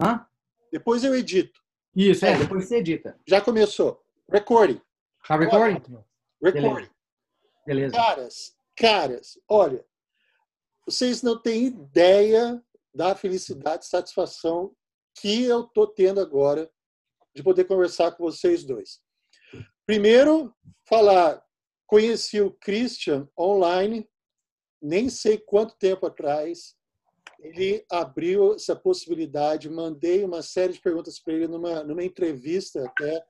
[0.00, 0.26] Hã?
[0.72, 1.60] Depois eu edito.
[1.94, 3.18] Isso, é, depois você edita.
[3.26, 4.04] Já começou.
[4.30, 4.80] Recording.
[5.26, 5.82] Tá recording?
[6.42, 6.90] Recording.
[7.66, 7.96] Beleza.
[7.96, 9.84] Caras, caras, olha,
[10.86, 12.62] vocês não têm ideia
[12.94, 14.74] da felicidade e satisfação
[15.18, 16.70] que eu tô tendo agora
[17.34, 19.00] de poder conversar com vocês dois.
[19.84, 20.54] Primeiro,
[20.84, 21.42] falar,
[21.86, 24.08] conheci o Christian online,
[24.80, 26.75] nem sei quanto tempo atrás,
[27.40, 33.24] ele abriu essa possibilidade, mandei uma série de perguntas para ele numa, numa entrevista até,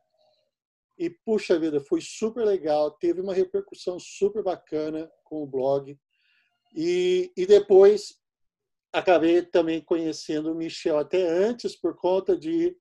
[0.98, 5.98] e puxa vida, foi super legal, teve uma repercussão super bacana com o blog,
[6.74, 8.19] e, e depois
[8.92, 12.77] acabei também conhecendo o Michel até antes por conta de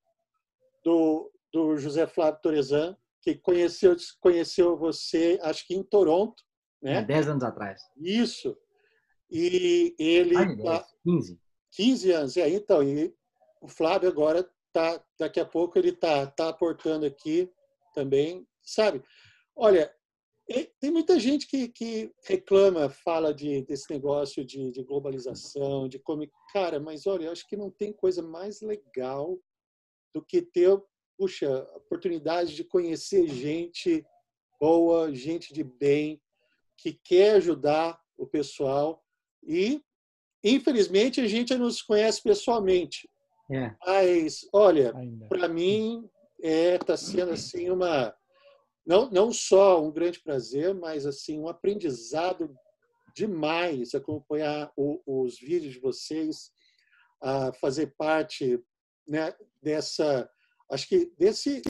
[0.84, 6.44] do, do José Flávio Torezan, que conheceu conheceu você, acho que em Toronto,
[6.82, 6.98] né?
[6.98, 7.82] É, dez anos atrás.
[7.98, 8.56] Isso.
[9.38, 11.40] E ele Ai, 10, 15.
[11.72, 12.38] 15 anos.
[12.38, 13.14] É, então, e
[13.62, 17.52] o Flávio agora tá daqui a pouco ele tá tá aportando aqui
[17.94, 19.04] também, sabe?
[19.54, 19.94] Olha,
[20.80, 26.26] tem muita gente que, que reclama, fala de, desse negócio de, de globalização, de como.
[26.54, 29.38] Cara, mas olha, eu acho que não tem coisa mais legal
[30.14, 30.82] do que ter,
[31.18, 34.06] puxa, oportunidade de conhecer gente
[34.62, 36.22] boa, gente de bem,
[36.78, 39.05] que quer ajudar o pessoal.
[39.46, 39.82] E,
[40.44, 43.10] infelizmente, a gente não se conhece pessoalmente.
[43.52, 43.76] É.
[43.86, 44.94] Mas, olha,
[45.30, 48.14] para mim, está é, tá sendo assim uma
[48.86, 52.56] não, não só um grande prazer, mas assim um aprendizado
[53.16, 56.52] demais acompanhar o, os vídeos de vocês,
[57.22, 58.62] a fazer parte
[59.08, 60.30] né, dessa,
[60.70, 61.62] acho que desse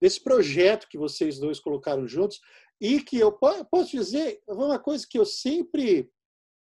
[0.00, 2.40] desse projeto que vocês dois colocaram juntos
[2.80, 6.10] e que eu posso dizer uma coisa que eu sempre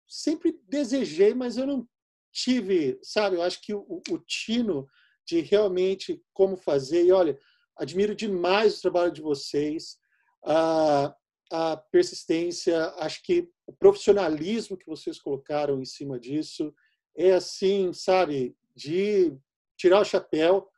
[0.08, 1.88] sempre desejei, mas eu não
[2.32, 3.36] tive, sabe?
[3.36, 4.88] Eu acho que o, o tino
[5.26, 7.38] de realmente como fazer e olha
[7.78, 9.96] admiro demais o trabalho de vocês,
[10.44, 11.14] a,
[11.50, 16.74] a persistência, acho que o profissionalismo que vocês colocaram em cima disso
[17.16, 19.32] é assim, sabe, de
[19.76, 20.68] tirar o chapéu.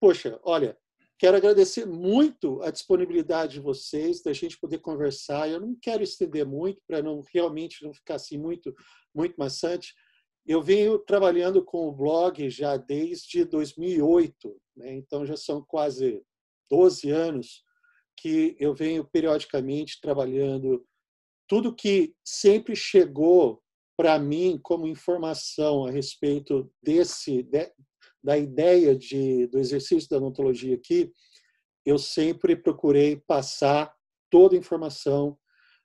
[0.00, 0.76] Poxa, olha,
[1.18, 5.48] quero agradecer muito a disponibilidade de vocês, da gente poder conversar.
[5.48, 8.74] Eu não quero estender muito para não realmente não ficar assim muito
[9.14, 9.94] muito maçante,
[10.46, 14.94] eu venho trabalhando com o blog já desde 2008, né?
[14.94, 16.22] então já são quase
[16.70, 17.62] 12 anos
[18.16, 20.84] que eu venho periodicamente trabalhando
[21.48, 23.62] tudo que sempre chegou
[23.96, 27.72] para mim como informação a respeito desse de,
[28.24, 31.12] da ideia de, do exercício da odontologia aqui,
[31.84, 33.92] eu sempre procurei passar
[34.30, 35.36] toda a informação,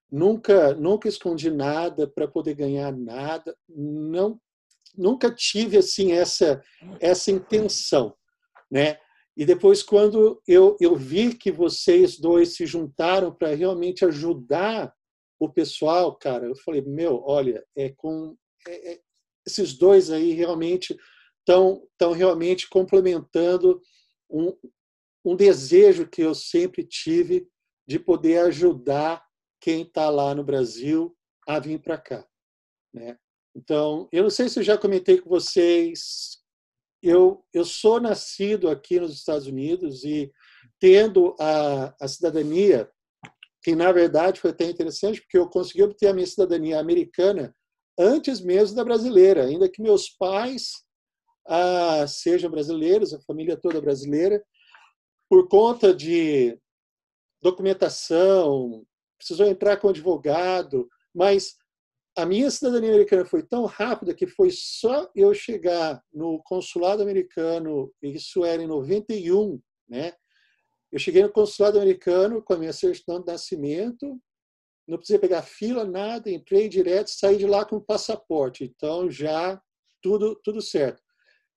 [0.10, 4.40] nunca nunca escondi nada para poder ganhar nada, não
[4.98, 6.64] nunca tive assim essa
[7.02, 8.16] essa intenção,
[8.72, 8.98] né?
[9.36, 14.94] E depois quando eu eu vi que vocês dois se juntaram para realmente ajudar
[15.38, 18.36] o pessoal, cara, eu falei meu, olha, é com
[18.66, 19.00] é, é,
[19.46, 20.98] esses dois aí realmente
[21.50, 23.82] estão realmente complementando
[24.30, 24.56] um,
[25.26, 27.48] um desejo que eu sempre tive
[27.88, 29.26] de poder ajudar
[29.60, 31.16] quem está lá no Brasil
[31.48, 32.26] a vir para cá,
[32.94, 33.18] né?
[33.56, 36.38] Então, eu não sei se eu já comentei com vocês,
[37.02, 40.32] eu, eu sou nascido aqui nos Estados Unidos e
[40.80, 42.90] tendo a, a cidadania,
[43.64, 47.56] que na verdade foi até interessante, porque eu consegui obter a minha cidadania americana
[47.98, 50.86] antes mesmo da brasileira, ainda que meus pais
[51.50, 54.44] ah, sejam brasileiros, a família toda brasileira,
[55.28, 56.58] por conta de
[57.42, 58.86] documentação,
[59.18, 61.56] precisou entrar com advogado, mas
[62.16, 67.92] a minha cidadania americana foi tão rápida que foi só eu chegar no consulado americano,
[68.02, 70.14] isso era em 91, né?
[70.92, 74.20] Eu cheguei no consulado americano com a minha certidão de nascimento,
[74.88, 78.64] não precisei pegar fila, nada, entrei direto, saí de lá com o passaporte.
[78.64, 79.60] Então já
[80.02, 81.02] tudo tudo certo.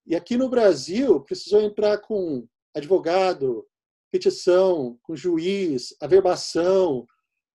[0.07, 3.67] E aqui no Brasil precisou entrar com advogado,
[4.11, 7.07] petição, com juiz, averbação,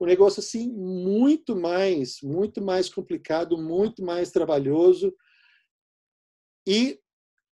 [0.00, 5.14] um negócio assim muito mais, muito mais complicado, muito mais trabalhoso.
[6.66, 7.00] E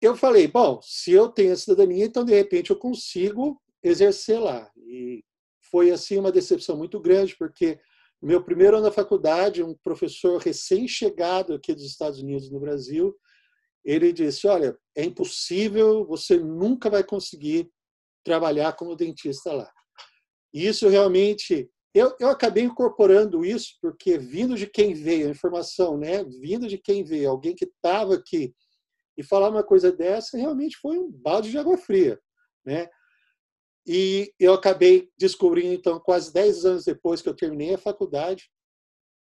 [0.01, 4.71] eu falei, bom, se eu tenho a cidadania, então de repente eu consigo exercer lá.
[4.77, 5.25] E
[5.71, 7.79] foi assim uma decepção muito grande, porque
[8.21, 13.17] no meu primeiro ano da faculdade, um professor recém-chegado aqui dos Estados Unidos no Brasil,
[13.85, 17.71] ele disse: "Olha, é impossível, você nunca vai conseguir
[18.25, 19.71] trabalhar como dentista lá".
[20.55, 25.99] E isso realmente eu, eu acabei incorporando isso porque, vindo de quem veio, a informação,
[25.99, 26.25] né?
[26.25, 28.55] vindo de quem veio, alguém que estava aqui
[29.17, 32.19] E falar uma coisa dessa realmente foi um balde de água fria.
[32.65, 32.89] Né?
[33.87, 38.51] E eu acabei descobrindo, então, quase 10 anos depois que eu terminei a faculdade,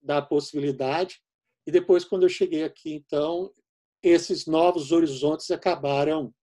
[0.01, 1.21] da possibilidade.
[1.65, 3.51] E depois, quando eu cheguei aqui, então,
[4.03, 6.33] esses novos horizontes acabaram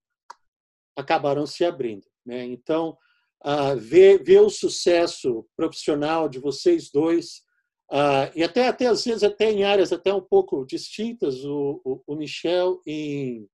[0.95, 2.05] acabaram se abrindo.
[2.25, 2.45] Né?
[2.45, 2.97] Então,
[3.45, 7.43] uh, ver, ver o sucesso profissional de vocês dois,
[7.91, 12.01] uh, e até, até às vezes até em áreas até um pouco distintas, o, o,
[12.05, 13.47] o Michel em,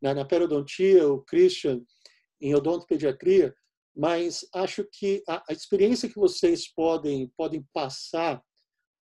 [0.00, 1.82] na, na periodontia, o Christian
[2.40, 3.54] em odontopediatria,
[3.94, 8.42] mas acho que a, a experiência que vocês podem, podem passar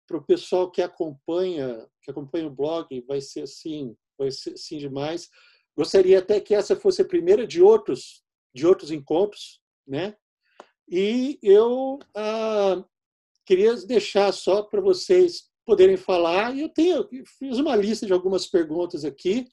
[0.09, 3.95] para o pessoal que acompanha, que acompanha o blog, vai ser assim,
[4.29, 5.29] ser assim demais.
[5.77, 10.17] Gostaria até que essa fosse a primeira de outros, de outros encontros, né?
[10.89, 12.85] E eu ah,
[13.47, 16.55] queria deixar só para vocês poderem falar.
[16.55, 19.47] E eu tenho, eu fiz uma lista de algumas perguntas aqui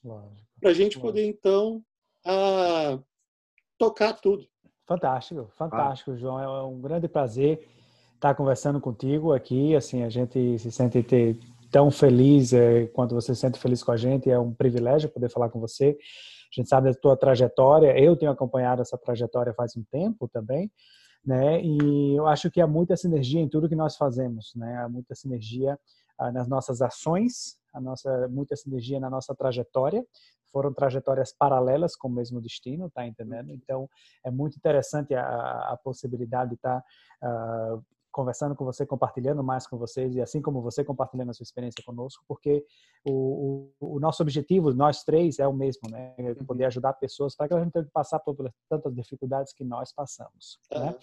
[0.60, 1.82] para a gente poder então
[2.26, 2.98] ah,
[3.78, 4.46] tocar tudo.
[4.86, 6.40] Fantástico, fantástico, João.
[6.40, 7.68] É um grande prazer
[8.14, 9.76] estar conversando contigo aqui.
[9.76, 11.38] Assim, a gente se sente ter
[11.70, 14.30] tão feliz é, quanto você se sente feliz com a gente.
[14.30, 15.96] É um privilégio poder falar com você.
[16.52, 17.98] A gente sabe da tua trajetória.
[17.98, 20.70] Eu tenho acompanhado essa trajetória faz um tempo também,
[21.24, 21.62] né?
[21.62, 24.78] E eu acho que há muita sinergia em tudo que nós fazemos, né?
[24.78, 25.78] Há muita sinergia
[26.18, 30.04] ah, nas nossas ações, a nossa muita sinergia na nossa trajetória
[30.52, 33.52] foram trajetórias paralelas com o mesmo destino, tá entendendo?
[33.52, 33.88] Então
[34.24, 36.82] é muito interessante a, a possibilidade de estar
[37.20, 37.84] tá, uh,
[38.18, 41.84] conversando com você, compartilhando mais com vocês e assim como você compartilhando a sua experiência
[41.86, 42.64] conosco, porque
[43.04, 46.16] o, o, o nosso objetivo, nós três, é o mesmo, né?
[46.18, 46.66] É poder uhum.
[46.66, 48.34] ajudar pessoas para que a gente tenha que passar por
[48.68, 50.96] tantas dificuldades que nós passamos, né?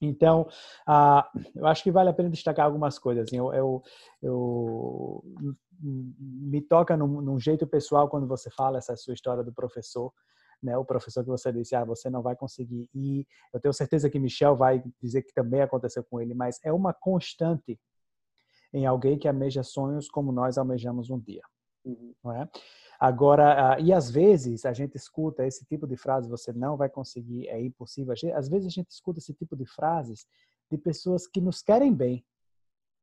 [0.00, 0.48] Então,
[0.88, 3.30] uh, eu acho que vale a pena destacar algumas coisas.
[3.30, 3.82] Eu, eu,
[4.22, 5.22] eu
[5.82, 10.12] me toca num, num, jeito pessoal quando você fala essa sua história do professor,
[10.62, 10.76] né?
[10.76, 13.26] O professor que você disse, ah, você não vai conseguir ir.
[13.52, 16.92] Eu tenho certeza que Michel vai dizer que também aconteceu com ele, mas é uma
[16.92, 17.78] constante
[18.72, 21.42] em alguém que almeja sonhos como nós almejamos um dia,
[21.84, 22.14] uhum.
[22.22, 22.48] não é?
[23.00, 27.46] Agora, e às vezes a gente escuta esse tipo de frase, você não vai conseguir,
[27.48, 28.12] é impossível.
[28.34, 30.26] Às vezes a gente escuta esse tipo de frases
[30.68, 32.24] de pessoas que nos querem bem.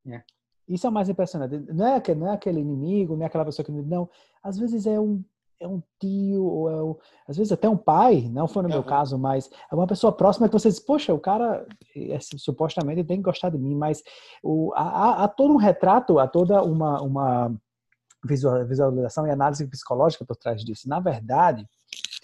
[0.05, 0.21] É.
[0.67, 1.57] Isso é o mais impressionante.
[1.71, 4.09] Não é, aquele, não é aquele inimigo, não é aquela pessoa que não.
[4.43, 5.23] Às vezes é um
[5.59, 6.95] é um tio ou é um,
[7.27, 10.47] às vezes até um pai, não foi no meu caso, mas é uma pessoa próxima
[10.47, 11.65] que você diz, poxa, o cara
[11.95, 14.03] é, supostamente tem que gostar de mim, mas
[14.43, 17.55] o, há, há todo um retrato, há toda uma, uma
[18.25, 20.89] visualização e análise psicológica por trás disso.
[20.89, 21.67] Na verdade,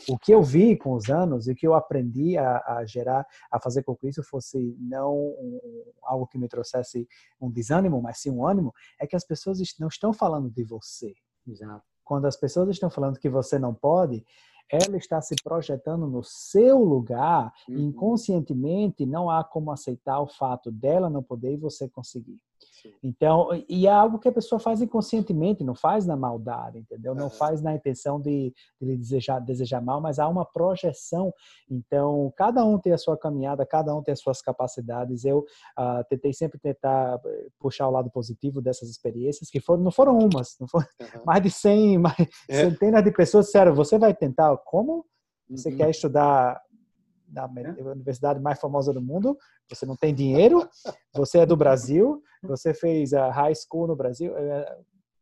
[0.08, 3.60] o que eu vi com os anos e que eu aprendi a, a, gerar, a
[3.60, 5.60] fazer com que isso fosse não um,
[6.04, 7.08] algo que me trouxesse
[7.40, 11.14] um desânimo, mas sim um ânimo, é que as pessoas não estão falando de você.
[11.48, 11.91] Exato.
[12.12, 14.22] Quando as pessoas estão falando que você não pode,
[14.70, 17.78] ela está se projetando no seu lugar, uhum.
[17.78, 22.38] inconscientemente não há como aceitar o fato dela não poder e você conseguir.
[23.04, 27.14] Então, e é algo que a pessoa faz inconscientemente, não faz na maldade, entendeu?
[27.14, 31.34] Não faz na intenção de, de desejar, desejar mal, mas há uma projeção.
[31.70, 35.26] Então, cada um tem a sua caminhada, cada um tem as suas capacidades.
[35.26, 39.92] Eu uh, tentei sempre tentar eh, puxar o lado positivo dessas experiências, que foram, não
[39.92, 41.08] foram umas, não foram uhum.
[41.26, 42.18] mais de 100, mais,
[42.50, 42.64] é.
[42.64, 45.06] centenas de pessoas disseram, você vai tentar, como?
[45.50, 45.78] Você uhum.
[45.78, 46.62] quer estudar
[47.32, 47.46] da
[47.92, 49.38] universidade mais famosa do mundo,
[49.70, 50.68] você não tem dinheiro,
[51.16, 54.34] você é do Brasil, você fez a high school no Brasil,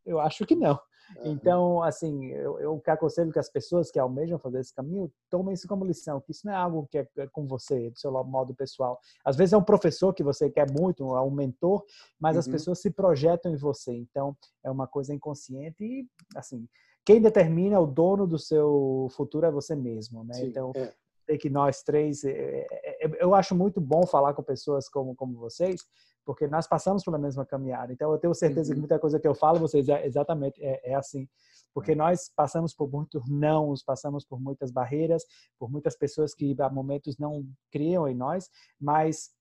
[0.06, 0.80] eu acho que não.
[1.24, 5.68] Então, assim, eu, eu aconselho que as pessoas que almejam fazer esse caminho tomem isso
[5.68, 8.54] como lição, que isso não é algo que é, é com você, do seu modo
[8.54, 9.00] pessoal.
[9.26, 11.84] Às vezes é um professor que você quer muito, é um mentor,
[12.20, 12.40] mas uhum.
[12.40, 13.94] as pessoas se projetam em você.
[13.94, 16.68] Então, é uma coisa inconsciente e, assim,
[17.06, 20.36] quem determina o dono do seu futuro é você mesmo, né?
[20.36, 20.94] Sim, então, é
[21.38, 25.38] que nós três, é, é, é, eu acho muito bom falar com pessoas como, como
[25.38, 25.82] vocês,
[26.26, 27.92] porque nós passamos pela mesma caminhada.
[27.92, 28.76] Então, eu tenho certeza uhum.
[28.76, 31.28] que muita coisa que eu falo, vocês é exatamente é, é assim.
[31.74, 35.24] Porque nós passamos por muitos nãos, passamos por muitas barreiras,
[35.58, 39.32] por muitas pessoas que, há momentos, não criam em nós, mas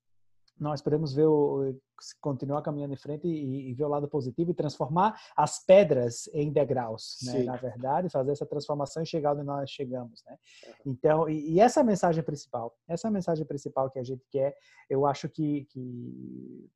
[0.58, 1.74] nós podemos ver o,
[2.20, 6.52] continuar caminhando em frente e, e, ver o lado positivo e transformar as pedras em
[6.52, 7.44] degraus, né?
[7.44, 10.36] na verdade, fazer essa transformação e chegar onde nós chegamos, né?
[10.84, 14.04] Então, e, e, essa é a mensagem principal, essa é a mensagem principal que a
[14.04, 14.56] gente quer.
[14.88, 16.70] Eu acho que, que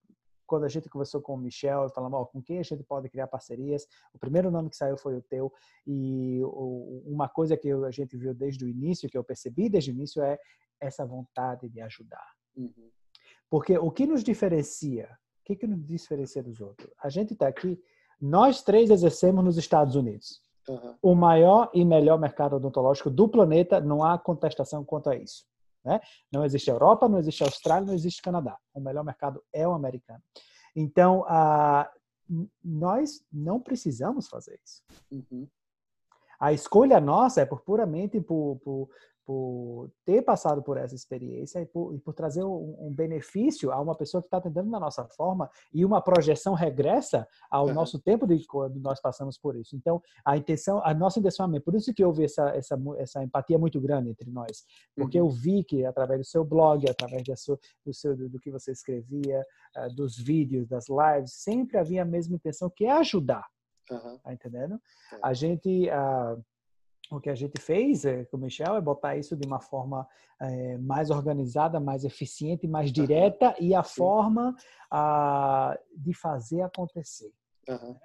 [0.46, 3.26] quando a gente conversou com o Michel, falamos, ó, com quem a gente pode criar
[3.26, 5.52] parcerias, o primeiro nome que saiu foi o teu,
[5.86, 6.40] e
[7.04, 10.22] uma coisa que a gente viu desde o início, que eu percebi desde o início,
[10.22, 10.38] é
[10.80, 12.26] essa vontade de ajudar.
[12.56, 12.90] Uhum
[13.52, 15.10] porque o que nos diferencia,
[15.42, 16.90] o que, que nos diferencia dos outros?
[17.02, 17.78] A gente está aqui,
[18.18, 20.40] nós três exercemos nos Estados Unidos.
[20.66, 20.96] Aham.
[21.02, 25.44] o maior e melhor mercado odontológico do planeta, não há contestação quanto a isso.
[25.84, 26.00] Né?
[26.32, 28.56] Não existe Europa, não existe Austrália, não existe Canadá.
[28.72, 30.22] O melhor mercado é o americano.
[30.74, 31.26] Então,
[32.30, 34.82] n- nós não precisamos fazer isso.
[35.10, 35.46] Uhum.
[36.40, 38.88] A escolha nossa é por puramente por, por,
[39.24, 43.80] por ter passado por essa experiência e por, e por trazer um, um benefício a
[43.80, 47.74] uma pessoa que está tentando da nossa forma e uma projeção regressa ao Aham.
[47.74, 49.76] nosso tempo de quando nós passamos por isso.
[49.76, 53.58] Então, a intenção, a nossa intenção é por isso que houve essa, essa, essa empatia
[53.58, 54.64] muito grande entre nós,
[54.96, 55.28] porque Uhum.
[55.28, 58.72] eu vi que através do seu blog, através sua, do, seu, do, do que você
[58.72, 63.46] escrevia, ah, dos vídeos, das lives, sempre havia a mesma intenção, que é ajudar
[63.90, 64.18] Aham.
[64.22, 64.80] tá entendendo?
[65.12, 65.18] É.
[65.22, 66.36] A gente, ah,
[67.16, 70.08] o que a gente fez eh, com o Michel é botar isso de uma forma
[70.40, 73.96] eh, mais organizada, mais eficiente, mais direta e a Sim.
[73.98, 74.56] forma
[74.90, 77.30] ah, de fazer acontecer.
[77.68, 77.96] Aham.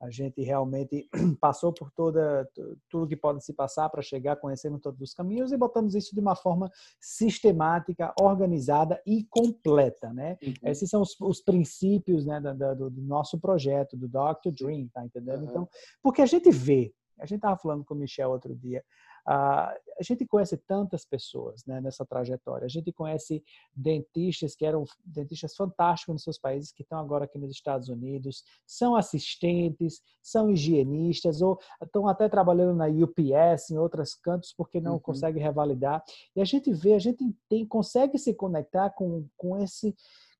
[0.00, 1.08] A gente realmente
[1.40, 5.52] passou por toda tu- tudo que pode se passar para chegar conhecendo todos os caminhos
[5.52, 10.36] e botamos isso de uma forma sistemática, organizada e completa, né?
[10.42, 10.54] Uhum.
[10.64, 14.50] Esses são os, os princípios né, da- do, do nosso projeto, do Dr.
[14.58, 15.42] Dream, tá entendendo?
[15.44, 15.50] Aham.
[15.50, 15.68] Então,
[16.02, 18.84] porque a gente vê, a gente estava falando com o Michel outro dia,
[19.26, 22.66] ah, a gente conhece tantas pessoas né, nessa trajetória.
[22.66, 23.42] A gente conhece
[23.74, 28.44] dentistas que eram dentistas fantásticos nos seus países, que estão agora aqui nos Estados Unidos,
[28.66, 34.94] são assistentes, são higienistas, ou estão até trabalhando na UPS, em outros cantos, porque não
[34.94, 35.00] Uhum.
[35.00, 36.04] consegue revalidar.
[36.36, 39.94] E a gente vê, a gente tem, consegue se conectar com, com esse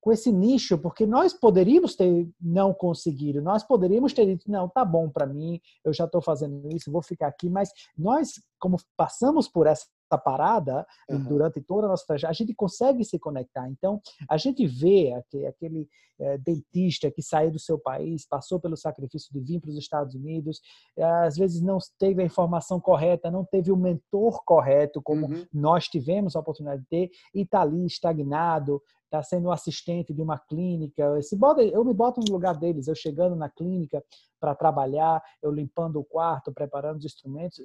[0.05, 4.85] com esse nicho, porque nós poderíamos ter não conseguido, nós poderíamos ter dito, não, tá
[4.85, 9.49] bom para mim, eu já estou fazendo isso, vou ficar aqui, mas nós, como passamos
[9.49, 9.87] por essa
[10.19, 11.25] parada Aham.
[11.29, 13.69] durante toda a nossa trajetória, a gente consegue se conectar.
[13.69, 15.89] Então, a gente vê aque- aquele
[16.21, 20.15] eh, dentista que saiu do seu país, passou pelo sacrifício de vir para os Estados
[20.15, 20.61] Unidos,
[20.97, 25.45] eh, às vezes não teve a informação correta, não teve o mentor correto, como Uhum.
[25.53, 30.39] nós tivemos a oportunidade de ter, e está ali estagnado, está sendo assistente de uma
[30.39, 31.21] clínica.
[31.21, 34.01] Se bota, eu me boto no lugar deles, eu chegando na clínica
[34.39, 37.59] para trabalhar, eu limpando o quarto, preparando os instrumentos.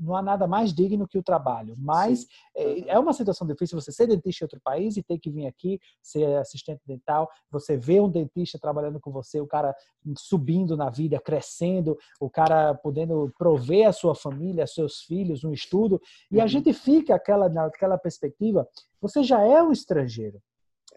[0.00, 2.26] Não há nada mais digno que o trabalho, mas Sim.
[2.56, 5.46] é é uma situação difícil você ser dentista em outro país e ter que vir
[5.46, 7.28] aqui ser assistente dental.
[7.50, 9.74] Você vê um dentista trabalhando com você, o cara
[10.16, 16.00] subindo na vida, crescendo, o cara podendo prover a sua família, seus filhos, um estudo.
[16.30, 16.48] E a Uhum.
[16.48, 18.66] gente fica aquela, naquela perspectiva,
[19.00, 20.40] você já é um estrangeiro.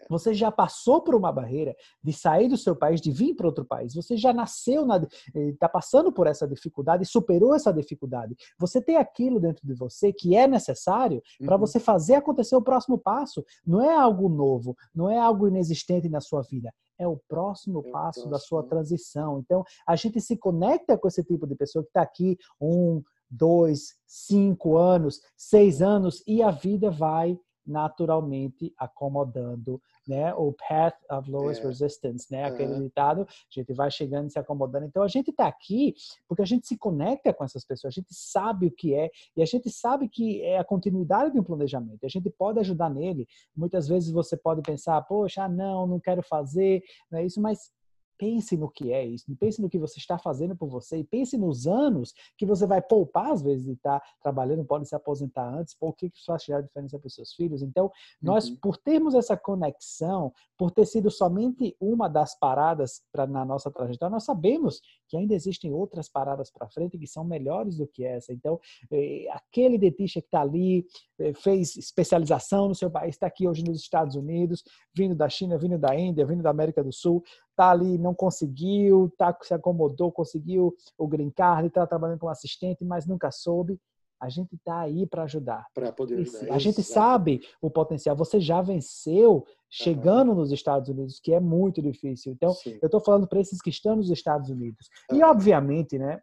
[0.08, 3.64] Você já passou por uma barreira de sair do seu país, de vir para outro
[3.64, 3.94] país.
[3.94, 4.86] Você já nasceu,
[5.34, 8.34] está passando por essa dificuldade superou essa dificuldade.
[8.58, 11.60] Você tem aquilo dentro de você que é necessário para Uhum.
[11.60, 13.44] você fazer acontecer o próximo passo.
[13.66, 16.72] Não é algo novo, não é algo inexistente na sua vida.
[16.98, 19.38] É o próximo É o passo da sua transição.
[19.38, 23.94] Então, a gente se conecta com esse tipo de pessoa que está aqui um, dois,
[24.06, 30.34] cinco anos, seis anos, e a vida vai naturalmente acomodando, né?
[30.34, 31.68] O path of lowest É.
[31.68, 32.44] resistance, né?
[32.44, 32.82] Aquele Aham.
[32.82, 34.86] ditado, a gente vai chegando e se acomodando.
[34.86, 35.94] Então a gente está aqui
[36.28, 39.42] porque a gente se conecta com essas pessoas, a gente sabe o que é e
[39.42, 42.04] a gente sabe que é a continuidade de um planejamento.
[42.04, 43.26] A gente pode ajudar nele.
[43.56, 47.72] Muitas vezes você pode pensar, poxa, ah, não, não quero fazer, não é isso, mas
[48.18, 51.36] pense no que é isso, pense no que você está fazendo por você e pense
[51.36, 55.74] nos anos que você vai poupar às vezes de estar trabalhando, pode se aposentar antes,
[55.74, 57.62] por que isso vai tirar diferença para os seus filhos.
[57.62, 57.90] Então,
[58.20, 58.56] nós, Uhum.
[58.56, 64.12] por termos essa conexão, por ter sido somente uma das paradas pra, na nossa trajetória,
[64.12, 68.32] nós sabemos que ainda existem outras paradas para frente que são melhores do que essa.
[68.32, 70.86] Então, eh, aquele dentista que está ali,
[71.18, 74.62] eh, fez especialização no seu país, está aqui hoje nos Estados Unidos,
[74.94, 77.22] vindo da China, vindo da Índia, vindo da América do Sul,
[77.54, 82.84] está ali, não conseguiu, tá, se acomodou, conseguiu o green card, está trabalhando como assistente,
[82.84, 83.80] mas nunca soube.
[84.20, 85.66] A gente está aí para ajudar.
[85.74, 86.54] Para poder E ajudar.
[86.54, 86.94] A gente Exato.
[86.94, 88.16] sabe o potencial.
[88.16, 92.32] Você já venceu chegando nos Estados Unidos, que é muito difícil.
[92.32, 92.78] Então, Sim.
[92.80, 94.88] eu estou falando para esses que estão nos Estados Unidos.
[95.12, 95.32] E, Aham.
[95.32, 96.20] obviamente, né,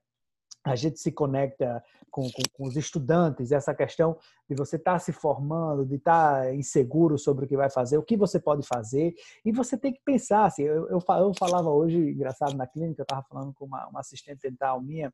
[0.63, 5.13] a gente se conecta com, com, com os estudantes, essa questão de você estar se
[5.13, 9.51] formando, de estar inseguro sobre o que vai fazer, o que você pode fazer, e
[9.51, 10.45] você tem que pensar.
[10.45, 14.01] Assim, eu, eu, eu falava hoje, engraçado, na clínica, eu estava falando com uma, uma
[14.01, 15.11] assistente dental minha,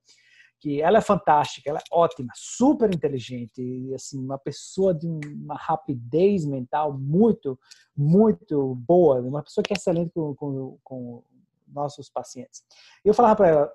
[0.60, 6.46] que ela é fantástica, ela é ótima, super inteligente, assim, uma pessoa de uma rapidez
[6.46, 7.60] mental muito,
[7.96, 11.24] muito boa, uma pessoa que é excelente com, com, com
[11.68, 12.64] nossos pacientes.
[13.06, 13.74] Eu falava para ela,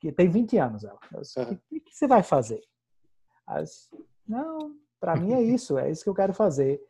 [0.00, 2.60] que tem 20 anos ela, o que, que você vai fazer?
[3.60, 3.90] Disse,
[4.26, 6.80] não, para mim é isso, é isso que eu quero fazer.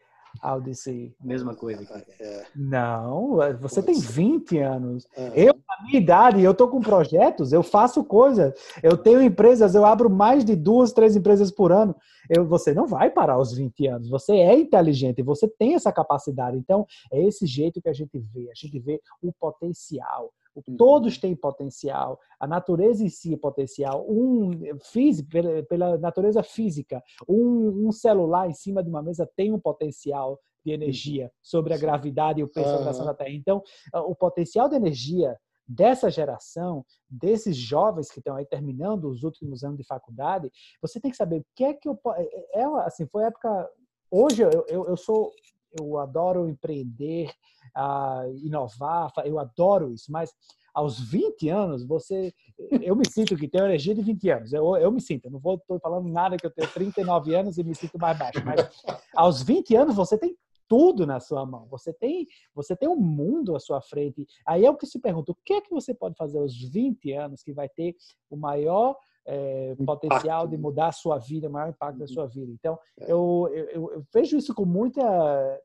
[0.43, 1.83] Aí eu disse, Mesma coisa.
[2.21, 2.45] É.
[2.55, 4.13] não, você tem Nossa.
[4.13, 5.07] 20 anos.
[5.35, 9.85] Eu, na minha idade, eu tô com projetos, eu faço coisas, eu tenho empresas, eu
[9.85, 11.95] abro mais de duas, três empresas por ano.
[12.29, 16.57] Eu, você não vai parar aos 20 anos, você é inteligente, você tem essa capacidade.
[16.57, 20.33] Então, é esse jeito que a gente vê, a gente vê o potencial.
[20.57, 20.77] Uhum.
[20.77, 22.19] Todos têm potencial.
[22.41, 24.07] A natureza em si é potencial.
[24.09, 25.29] Um físico,
[25.69, 30.73] pela, natureza física, um, um, celular em cima de uma mesa tem um potencial de
[30.73, 33.31] energia sobre a gravidade e o peso da da Terra.
[33.31, 35.37] Então, o potencial de energia
[35.69, 41.11] dessa geração, desses jovens que estão aí terminando os últimos anos de faculdade, você tem
[41.11, 43.69] que saber o que é que eu é, é, é assim, foi época
[44.11, 45.33] hoje eu, eu, eu sou
[45.79, 47.31] eu adoro empreender,
[47.77, 50.33] uh, inovar, eu adoro isso, mas
[50.77, 52.35] aos 20 anos, você.
[52.83, 54.53] Eu me sinto que tenho energia de 20 anos.
[54.53, 57.65] Eu, eu me sinto, eu não estou falando nada que eu tenho 39 anos e
[57.65, 58.69] me sinto mais baixo, mas
[59.15, 60.37] aos 20 anos você tem
[60.69, 61.67] tudo na sua mão.
[61.71, 64.27] Você tem, você tem um mundo à sua frente.
[64.45, 67.11] Aí é o que se pergunta: o que é que você pode fazer aos 20
[67.13, 67.97] anos que vai ter
[68.29, 72.09] o maior é, potencial de mudar a sua vida, maior impacto da uhum.
[72.09, 72.53] sua vida?
[72.53, 73.11] Então, é.
[73.11, 75.61] eu, eu, eu vejo isso com muita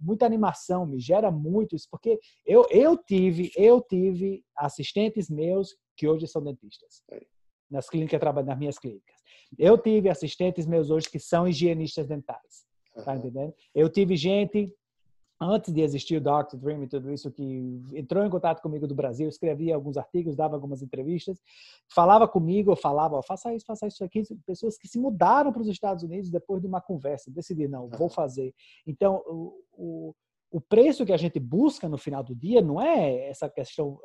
[0.00, 6.08] muita animação, me gera muito isso, porque eu, eu tive, eu tive assistentes meus que
[6.08, 7.02] hoje são dentistas.
[7.70, 9.16] Nas clínicas, nas minhas clínicas.
[9.58, 12.64] Eu tive assistentes meus hoje que são higienistas dentais.
[13.04, 13.54] Tá entendendo?
[13.74, 14.72] Eu tive gente
[15.40, 16.56] antes de existir o Dr.
[16.56, 20.54] Dream e tudo isso, que entrou em contato comigo do Brasil, escrevia alguns artigos, dava
[20.54, 21.40] algumas entrevistas,
[21.88, 25.62] falava comigo, eu falava, oh, faça isso, faça isso aqui, pessoas que se mudaram para
[25.62, 28.54] os Estados Unidos depois de uma conversa, decidir, não, vou fazer.
[28.86, 30.14] Então, o, o,
[30.50, 33.98] o preço que a gente busca no final do dia não é essa questão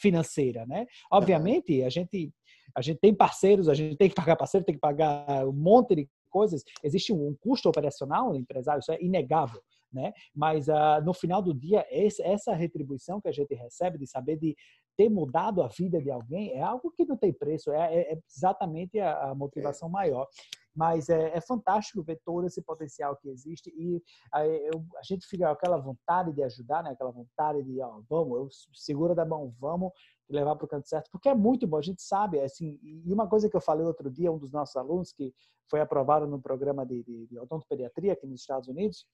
[0.00, 0.86] financeira, né?
[1.10, 2.32] Obviamente, a gente
[2.72, 5.96] a gente tem parceiros, a gente tem que pagar parceiro, tem que pagar um monte
[5.96, 6.62] de coisas.
[6.84, 9.60] Existe um custo operacional empresário, isso é inegável
[9.92, 10.12] né?
[10.34, 14.36] Mas uh, no final do dia, esse, essa retribuição que a gente recebe de saber
[14.36, 14.56] de
[14.96, 18.18] ter mudado a vida de alguém é algo que não tem preço, é, é, é
[18.28, 19.92] exatamente a, a motivação é.
[19.92, 20.26] maior.
[20.74, 24.00] Mas é, é, fantástico ver todo esse potencial que existe e
[24.32, 26.90] a, eu, a gente fica com aquela vontade de ajudar, né?
[26.90, 29.90] aquela vontade de, ó, vamos, eu segura da mão, vamos
[30.28, 33.28] levar para o canto certo, porque é muito bom, a gente sabe, assim, e uma
[33.28, 35.34] coisa que eu falei outro dia, um dos nossos alunos que
[35.68, 39.06] foi aprovado no programa de, de, de odontopediatria aqui nos Estados Unidos,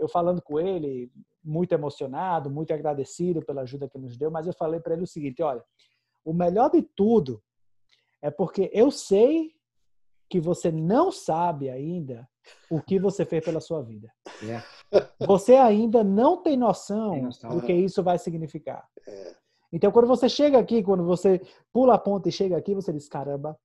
[0.00, 1.12] eu falando com ele,
[1.44, 5.06] muito emocionado, muito agradecido pela ajuda que nos deu, mas eu falei para ele o
[5.06, 5.62] seguinte: olha,
[6.24, 7.42] o melhor de tudo
[8.22, 9.54] é porque eu sei
[10.28, 12.28] que você não sabe ainda
[12.70, 14.10] o que você fez pela sua vida.
[14.42, 14.66] Yeah.
[14.92, 15.26] É.
[15.26, 18.88] Você ainda não tem noção, tem noção do que isso vai significar.
[19.06, 19.36] É.
[19.72, 21.40] Então, quando você chega aqui, quando você
[21.72, 23.58] pula a ponta e chega aqui, você diz: caramba,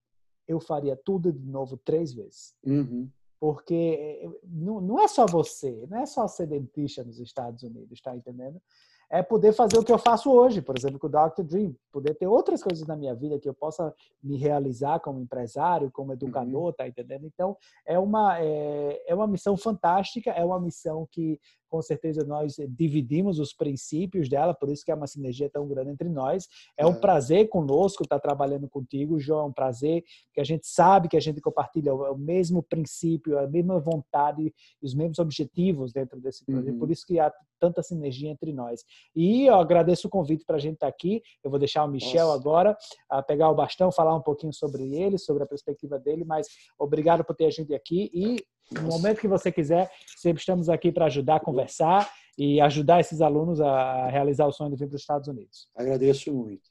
[0.47, 2.55] eu faria tudo de novo três vezes.
[2.63, 3.09] Uhum.
[3.39, 7.91] Porque eh, não, não é só você, não é só ser dentista nos Estados Unidos,
[7.91, 8.61] está entendendo?
[9.09, 11.43] É poder fazer o que eu faço hoje, por exemplo, com o Dr.
[11.43, 15.91] Dream, poder ter outras coisas na minha vida que eu possa me realizar como empresário,
[15.91, 16.73] como educador, uhum.
[16.73, 17.25] tá entendendo?
[17.25, 21.39] Então, é uma, é, é uma missão fantástica, é uma missão que
[21.75, 25.91] com certeza nós dividimos os princípios dela, por isso que é uma sinergia tão grande
[25.91, 26.47] entre nós.
[26.77, 31.09] É um prazer conosco estar trabalhando contigo, João, é um prazer que a gente sabe
[31.09, 36.19] que a gente compartilha o mesmo princípio, a mesma vontade e os mesmos objetivos dentro
[36.21, 36.79] desse projeto, uhum.
[36.79, 38.83] por isso que há tanta sinergia entre nós.
[39.15, 42.27] E eu agradeço o convite para a gente estar aqui, eu vou deixar o Michel
[42.27, 42.39] Nossa.
[42.39, 42.77] agora
[43.09, 47.23] a pegar o bastão, falar um pouquinho sobre ele, sobre a perspectiva dele, mas obrigado
[47.23, 51.05] por ter a gente aqui e no momento que você quiser, sempre estamos aqui para
[51.05, 55.01] ajudar a conversar e ajudar esses alunos a realizar o sonho de vir para os
[55.01, 55.69] Estados Unidos.
[55.75, 56.67] Agradeço muito.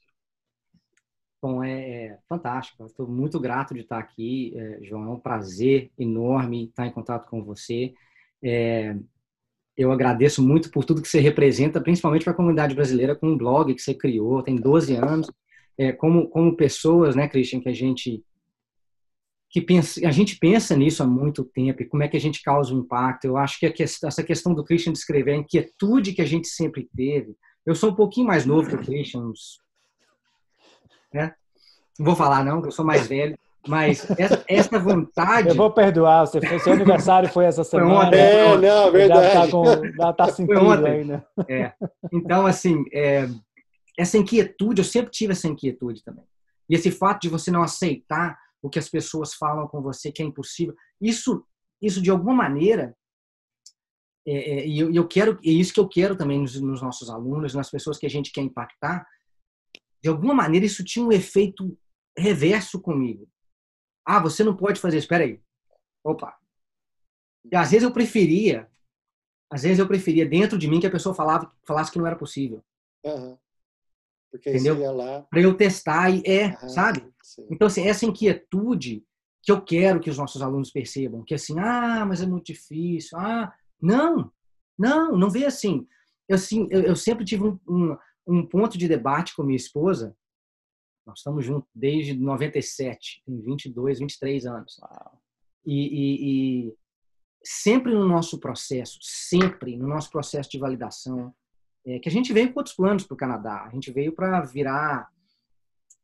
[1.41, 2.85] Bom, é, é fantástico.
[2.85, 5.05] Estou muito grato de estar aqui, é, João.
[5.05, 7.93] É um prazer enorme estar em contato com você.
[8.43, 8.95] É,
[9.77, 13.37] eu agradeço muito por tudo que você representa, principalmente para a comunidade brasileira, com um
[13.37, 15.29] blog que você criou, tem 12 anos.
[15.77, 18.23] É, como, como pessoas, né, Christian, que a gente
[19.49, 22.41] que pensa, a gente pensa nisso há muito tempo e como é que a gente
[22.41, 23.25] causa um impacto.
[23.25, 26.89] Eu acho que questão, essa questão do Christian descrever a inquietude que a gente sempre
[26.95, 27.35] teve.
[27.65, 29.59] Eu sou um pouquinho mais novo que o Christian, uns,
[31.13, 31.33] né?
[31.97, 35.49] Não vou falar não, que eu sou mais velho, mas essa, essa vontade.
[35.49, 37.95] Eu vou perdoar, você foi, seu aniversário foi essa semana.
[37.95, 39.33] Foi ontem, é, não, verdade.
[39.33, 41.27] Já tá, com, já tá sentindo ainda.
[41.47, 41.73] É.
[42.11, 43.27] Então, assim, é,
[43.97, 46.25] essa inquietude, eu sempre tive essa inquietude também.
[46.69, 50.21] E esse fato de você não aceitar o que as pessoas falam com você que
[50.21, 50.75] é impossível.
[50.99, 51.45] Isso,
[51.81, 52.95] isso de alguma maneira,
[54.27, 57.09] é, é, e eu, eu, quero, é isso que eu quero também nos, nos, nossos
[57.09, 59.05] alunos, nas pessoas que a gente quer impactar.
[60.01, 61.77] De alguma maneira, isso tinha um efeito
[62.17, 63.27] reverso comigo.
[64.05, 65.05] Ah, você não pode fazer isso.
[65.05, 65.41] Espera aí.
[66.03, 66.37] Opa.
[67.51, 68.69] E às vezes eu preferia,
[69.51, 72.15] às vezes eu preferia dentro de mim que a pessoa falava, falasse que não era
[72.15, 72.63] possível.
[73.03, 73.37] Uhum.
[74.31, 74.93] Porque entendeu?
[74.93, 75.21] Lá...
[75.23, 77.07] Para eu testar e é, ah, sabe?
[77.23, 77.47] Sim.
[77.49, 79.03] Então assim, essa inquietude
[79.41, 83.17] que eu quero que os nossos alunos percebam, que assim, ah, mas é muito difícil.
[83.17, 84.31] Ah, não.
[84.77, 85.87] Não, não vê assim.
[86.27, 90.15] Eu assim, eu, eu sempre tive um, um, um ponto de debate com minha esposa.
[91.05, 94.79] Nós estamos juntos desde 97, tem 22, 23 anos.
[95.65, 96.77] E, e, e
[97.43, 101.33] sempre no nosso processo, sempre no nosso processo de validação,
[101.85, 103.63] é, que a gente veio com outros planos para o Canadá.
[103.63, 105.07] A gente veio para virar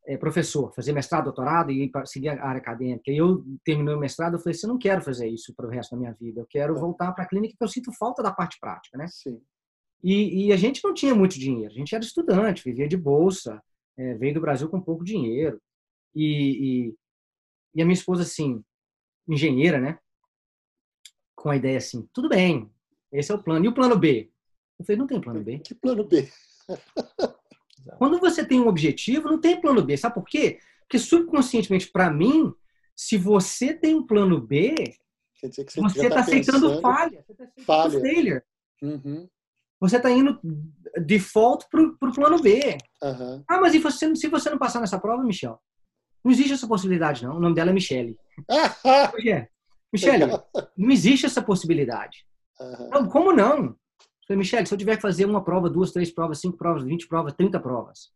[0.06, 3.10] é, professor, fazer mestrado, doutorado e seguir a área acadêmica.
[3.10, 5.70] E eu terminei o mestrado, eu falei assim, eu não quero fazer isso para o
[5.70, 6.40] resto da minha vida.
[6.40, 6.80] Eu quero é.
[6.80, 9.06] voltar para a clínica que eu sinto falta da parte prática, né?
[9.08, 9.40] Sim.
[10.02, 11.72] E, e, a gente não tinha muito dinheiro.
[11.72, 13.62] A gente era estudante, vivia de bolsa,
[13.96, 15.60] é, veio do Brasil com pouco dinheiro.
[16.14, 16.94] E, e,
[17.74, 18.62] e a minha esposa, assim,
[19.28, 19.98] engenheira, né?
[21.34, 22.70] Com a ideia assim, tudo bem,
[23.10, 23.64] esse é o plano.
[23.64, 24.30] E o plano B?
[24.78, 25.58] Eu falei, não tem plano B.
[25.64, 26.30] Que plano B?
[27.98, 29.96] Quando você tem um objetivo, não tem plano B.
[29.96, 30.60] Sabe por quê?
[30.80, 32.54] Porque subconscientemente, para mim,
[32.94, 34.74] se você tem um plano B,
[35.40, 37.24] você está tá aceitando falha.
[37.26, 38.00] Você está aceitando falha.
[38.00, 38.42] failure.
[38.80, 39.28] Uhum.
[39.80, 40.40] Você está indo
[41.00, 42.76] default para o plano B.
[43.02, 43.44] Uhum.
[43.48, 45.58] Ah, mas e você, se você não passar nessa prova, Michel?
[46.24, 47.36] Não existe essa possibilidade, não.
[47.36, 48.16] O nome dela é Michele.
[49.28, 49.48] é.
[49.92, 50.24] Michele,
[50.76, 52.24] não existe essa possibilidade.
[52.60, 52.90] Uhum.
[52.90, 53.76] Não, como não?
[54.26, 57.08] Falei, Michele, se eu tiver que fazer uma prova, duas, três provas, cinco provas, vinte
[57.08, 58.10] provas, trinta provas.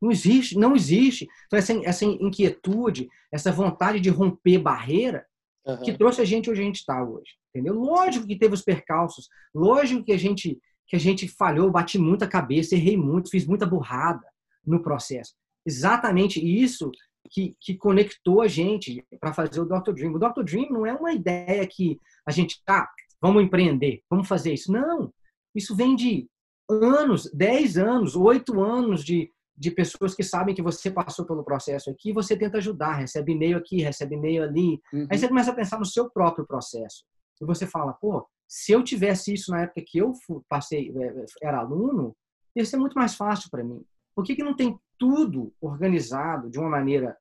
[0.00, 1.28] Não existe, não existe.
[1.46, 5.26] Então, essa, essa inquietude, essa vontade de romper barreira,
[5.66, 5.82] uhum.
[5.82, 7.32] que trouxe a gente onde a gente está hoje.
[7.52, 7.74] Entendeu?
[7.74, 12.26] Lógico que teve os percalços, lógico que a gente que a gente falhou, bati muita
[12.26, 14.26] cabeça, errei muito, fiz muita burrada
[14.66, 15.34] no processo.
[15.64, 16.90] Exatamente isso
[17.30, 19.92] que, que conectou a gente para fazer o Dr.
[19.92, 20.14] Dream.
[20.14, 20.42] O Dr.
[20.42, 22.88] Dream não é uma ideia que a gente, ah,
[23.20, 24.72] vamos empreender, vamos fazer isso.
[24.72, 25.12] Não,
[25.54, 26.26] isso vem de
[26.70, 31.90] anos, 10 anos, 8 anos de, de pessoas que sabem que você passou pelo processo
[31.90, 34.80] aqui, você tenta ajudar, recebe e-mail aqui, recebe e-mail ali.
[34.92, 35.06] Uhum.
[35.10, 37.04] Aí você começa a pensar no seu próprio processo.
[37.40, 40.14] E você fala, pô, se eu tivesse isso na época que eu
[40.48, 42.16] passei, é, é, era aluno,
[42.56, 43.84] ia ser muito mais fácil para mim.
[44.14, 47.16] Por que, que não tem tudo organizado de uma maneira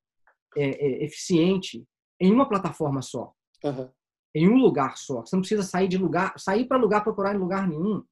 [0.55, 1.85] é, é, eficiente
[2.19, 3.33] em uma plataforma só?
[3.63, 3.89] Uhum.
[4.33, 5.21] Em um lugar só.
[5.21, 8.03] Você não precisa sair de lugar, sair para lugar, procurar em lugar nenhum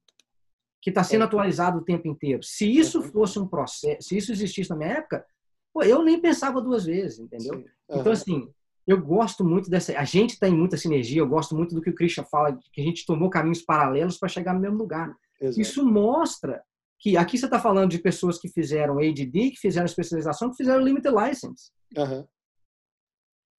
[0.82, 2.42] que está sendo atualizado o tempo inteiro.
[2.44, 5.26] Se isso fosse um processo, se isso existisse na minha época,
[5.72, 7.54] pô, eu nem pensava duas vezes, entendeu?
[7.54, 8.00] Uhum.
[8.00, 8.48] Então, assim,
[8.86, 9.98] eu gosto muito dessa.
[9.98, 12.84] A gente tem muita sinergia, eu gosto muito do que o Christian fala, que a
[12.84, 15.14] gente tomou caminhos paralelos para chegar no mesmo lugar.
[15.40, 15.60] Exato.
[15.60, 16.62] Isso mostra
[16.98, 20.82] que aqui você está falando de pessoas que fizeram ADD, que fizeram especialização, que fizeram
[20.82, 21.70] limited license.
[21.96, 22.26] Uhum.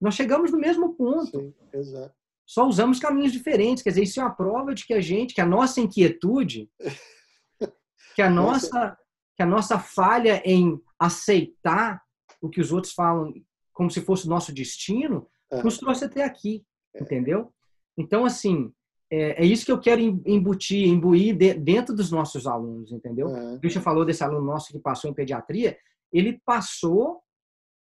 [0.00, 1.54] Nós chegamos no mesmo ponto.
[1.72, 2.10] Sim.
[2.46, 3.82] Só usamos caminhos diferentes.
[3.82, 6.70] Quer dizer, isso é uma prova de que a gente, que a nossa inquietude
[8.14, 8.96] que a nossa,
[9.36, 12.00] que a nossa falha em aceitar
[12.40, 13.32] o que os outros falam
[13.76, 15.28] como se fosse o nosso destino
[15.62, 17.02] nos trouxe até aqui, é.
[17.02, 17.52] entendeu?
[17.96, 18.72] Então, assim,
[19.10, 23.28] é, é, isso que eu quero embutir, imbuir de, dentro dos nossos alunos, entendeu?
[23.28, 23.54] Uhum.
[23.54, 25.78] O Christian falou desse aluno nosso que passou em pediatria,
[26.10, 27.20] ele passou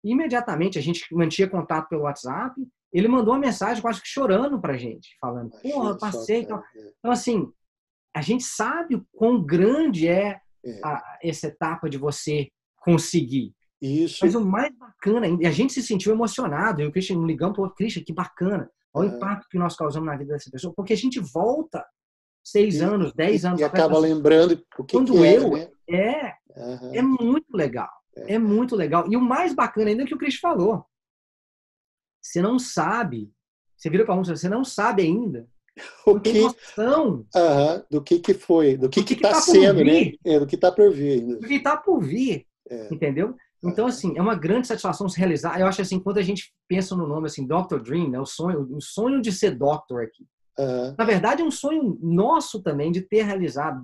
[0.03, 2.59] imediatamente, a gente mantinha contato pelo WhatsApp,
[2.91, 6.41] ele mandou uma mensagem quase que chorando pra gente, falando, porra, passei.
[6.41, 6.63] Então,
[6.99, 7.47] então, assim,
[8.15, 10.81] a gente sabe o quão grande é, é.
[10.83, 13.53] A, essa etapa de você conseguir.
[13.81, 14.19] Isso.
[14.23, 17.71] Mas o mais bacana, e a gente se sentiu emocionado, e o Christian ligou falou,
[17.71, 18.69] Christian, que bacana.
[18.93, 19.15] Olha o é.
[19.15, 21.85] impacto que nós causamos na vida dessa pessoa, porque a gente volta
[22.43, 23.59] seis e, anos, dez anos.
[23.59, 25.69] E acaba lembrando o que, quando que eu, né?
[25.89, 26.95] é, uhum.
[26.95, 27.89] é muito legal.
[28.15, 28.35] É.
[28.35, 28.39] é.
[28.39, 29.05] muito legal.
[29.11, 30.85] E o mais bacana ainda é o que o Christian falou.
[32.21, 33.31] Você não sabe,
[33.75, 35.47] você vira para um, você não sabe ainda
[36.05, 37.25] o que noção
[37.91, 40.13] do que que foi, do que do que está tá sendo, né?
[40.25, 41.19] É, do que está por vir.
[41.19, 41.35] Ainda.
[41.35, 42.93] Do que está por vir, é.
[42.93, 43.35] entendeu?
[43.65, 45.59] Então assim é uma grande satisfação se realizar.
[45.59, 48.19] Eu acho assim quando a gente pensa no nome assim Doctor Dream, né?
[48.19, 50.25] O sonho, o sonho de ser Doctor aqui.
[50.57, 50.95] Uhum.
[50.97, 53.83] Na verdade é um sonho nosso também de ter realizado.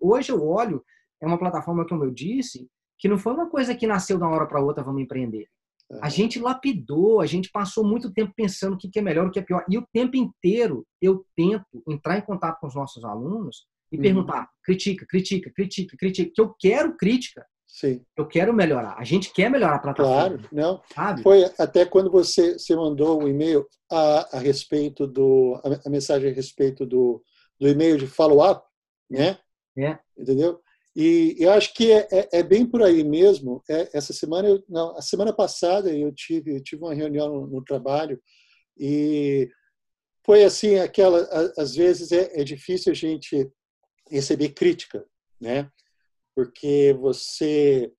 [0.00, 0.84] Hoje eu olho
[1.20, 2.68] é uma plataforma como eu disse
[2.98, 5.48] que não foi uma coisa que nasceu de uma hora para outra vamos empreender.
[6.00, 9.38] A gente lapidou, a gente passou muito tempo pensando o que é melhor, o que
[9.38, 9.64] é pior.
[9.68, 14.02] E o tempo inteiro eu tento entrar em contato com os nossos alunos e uhum.
[14.02, 16.32] perguntar: critica, critica, critica, critica.
[16.34, 17.44] Que eu quero crítica.
[17.72, 18.04] Sim.
[18.14, 18.96] Eu quero melhorar.
[18.98, 20.36] A gente quer melhorar a plataforma.
[20.36, 20.82] Claro, não.
[20.94, 21.22] Sabe?
[21.22, 25.58] Foi até quando você, você mandou o um e-mail a, a respeito do.
[25.64, 27.24] A, a, mensagem a respeito do,
[27.58, 28.62] do e-mail de follow-up,
[29.10, 29.38] né?
[29.78, 29.98] É.
[30.18, 30.60] Entendeu?
[30.94, 33.62] E eu acho que é, é, é bem por aí mesmo.
[33.66, 37.46] É, essa semana, eu, não, a semana passada eu tive, eu tive uma reunião no,
[37.46, 38.20] no, trabalho
[38.78, 39.48] e
[40.26, 43.50] foi assim, aquela, às vezes é, é difícil a gente
[44.10, 45.02] receber crítica,
[45.40, 45.70] né?
[46.34, 47.92] Porque você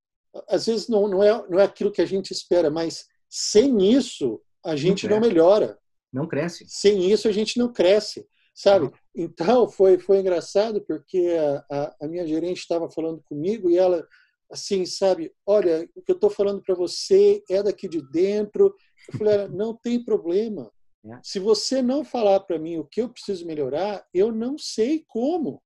[0.47, 4.41] às vezes não, não, é, não é aquilo que a gente espera, mas sem isso
[4.63, 5.77] a gente não, não melhora.
[6.11, 6.65] Não cresce.
[6.67, 8.91] Sem isso a gente não cresce, sabe?
[9.15, 11.35] Então foi, foi engraçado porque
[11.69, 14.05] a, a minha gerente estava falando comigo e ela,
[14.51, 18.75] assim, sabe, olha, o que eu estou falando para você é daqui de dentro.
[19.11, 20.71] Eu falei, não tem problema.
[21.05, 21.19] É.
[21.21, 25.61] Se você não falar para mim o que eu preciso melhorar, eu não sei como,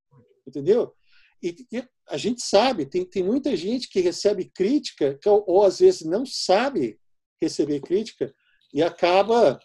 [0.48, 0.96] entendeu?
[1.44, 5.64] E, e, a gente sabe, tem, tem muita gente que recebe crítica, que, ou, ou
[5.64, 7.00] às vezes não sabe
[7.42, 8.34] receber crítica,
[8.74, 9.60] e acaba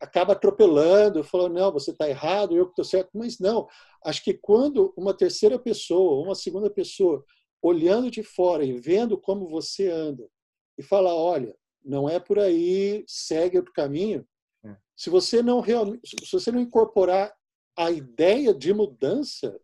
[0.00, 3.10] acaba atropelando, falando, não, você está errado, eu que estou certo.
[3.14, 3.66] Mas não,
[4.04, 7.24] acho que quando uma terceira pessoa, uma segunda pessoa,
[7.62, 10.28] olhando de fora e vendo como você anda,
[10.76, 14.26] e fala, olha, não é por aí, segue outro caminho,
[14.64, 14.76] é.
[14.96, 17.34] se você não realmente, se você não incorporar
[17.76, 19.58] a ideia de mudança,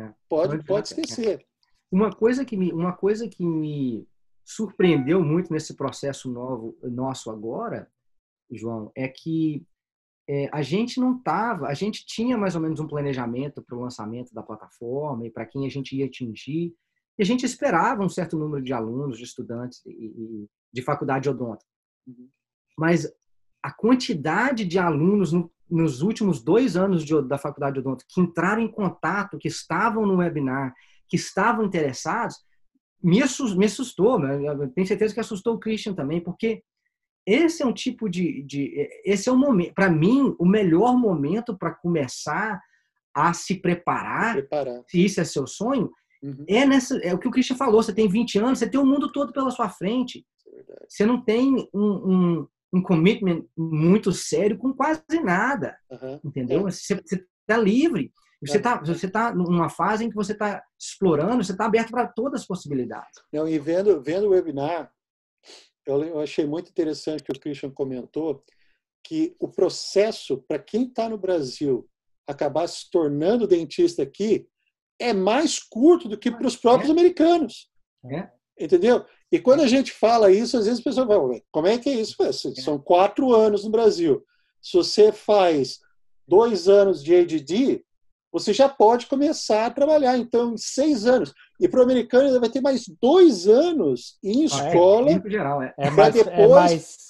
[0.00, 0.14] é.
[0.28, 1.44] Pode, pode esquecer.
[1.90, 4.06] Uma coisa que me, uma coisa que me
[4.44, 7.90] surpreendeu muito nesse processo novo nosso agora,
[8.50, 9.66] João, é que
[10.28, 13.80] é, a gente não estava, a gente tinha mais ou menos um planejamento para o
[13.80, 16.74] lançamento da plataforma e para quem a gente ia atingir,
[17.18, 21.28] e a gente esperava um certo número de alunos, de estudantes e, e de faculdade
[21.28, 21.64] odonto.
[22.06, 22.28] Uhum.
[22.76, 23.10] Mas
[23.62, 28.20] a quantidade de alunos no, nos últimos dois anos de, da faculdade de odonto que
[28.20, 30.74] entraram em contato, que estavam no webinar,
[31.08, 32.36] que estavam interessados,
[33.02, 34.38] me, assustou, me assustou né?
[34.74, 36.62] tenho certeza que assustou o Christian também, porque
[37.26, 41.56] esse é um tipo de, de esse é o momento, para mim, o melhor momento
[41.56, 42.60] para começar
[43.14, 45.90] a se preparar, preparar, se isso é seu sonho,
[46.22, 46.44] uhum.
[46.48, 48.84] é nessa, é o que o Christian falou, você tem 20 anos, você tem o
[48.84, 50.26] mundo todo pela sua frente.
[50.46, 56.20] É você não tem um, um, um commitment muito sério com quase nada, uhum.
[56.24, 56.66] entendeu?
[56.66, 56.70] É.
[56.70, 58.12] Você está livre.
[58.44, 62.06] Você está você tá numa fase em que você está explorando, você está aberto para
[62.06, 63.22] todas as possibilidades.
[63.32, 64.92] Não, e vendo, vendo o webinar,
[65.86, 68.44] eu achei muito interessante que o Christian comentou
[69.02, 71.88] que o processo para quem está no Brasil
[72.26, 74.46] acabar se tornando dentista aqui
[74.98, 76.92] é mais curto do que para os próprios é.
[76.92, 77.70] americanos.
[78.10, 78.30] É.
[78.58, 79.04] Entendeu?
[79.34, 81.94] E quando a gente fala isso, às vezes a pessoa fala, como é que é
[81.94, 82.16] isso?
[82.62, 84.22] São quatro anos no Brasil.
[84.62, 85.80] Se você faz
[86.24, 87.84] dois anos de ADD,
[88.32, 90.16] você já pode começar a trabalhar.
[90.16, 91.34] Então, em seis anos.
[91.58, 95.10] E para o americano, ele vai ter mais dois anos em escola.
[95.10, 95.74] Ah, é, geral, é.
[95.78, 96.38] é mais, depois...
[96.38, 97.06] é mais,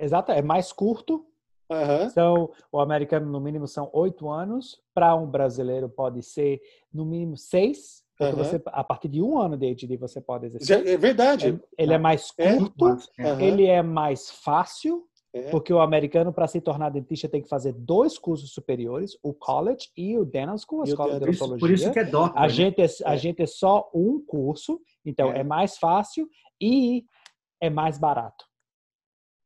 [0.00, 1.22] exato, é mais curto.
[1.70, 2.04] Uhum.
[2.04, 4.80] Então, o americano, no mínimo, são oito anos.
[4.94, 8.07] Para um brasileiro, pode ser, no mínimo, seis.
[8.18, 8.44] Porque uhum.
[8.44, 10.84] você, a partir de um ano de ADD você pode exercer.
[10.86, 11.60] É verdade.
[11.78, 12.56] Ele é mais é?
[12.56, 13.44] curto, é.
[13.44, 15.50] ele é mais fácil, é.
[15.50, 19.88] porque o americano, para se tornar dentista, tem que fazer dois cursos superiores, o college
[19.96, 21.58] e o dental school, a escola de odontologia.
[21.60, 22.36] Por isso que é doctor.
[22.36, 22.48] A, né?
[22.48, 23.16] gente, é, a é.
[23.16, 25.38] gente é só um curso, então é.
[25.38, 26.28] é mais fácil
[26.60, 27.04] e
[27.60, 28.48] é mais barato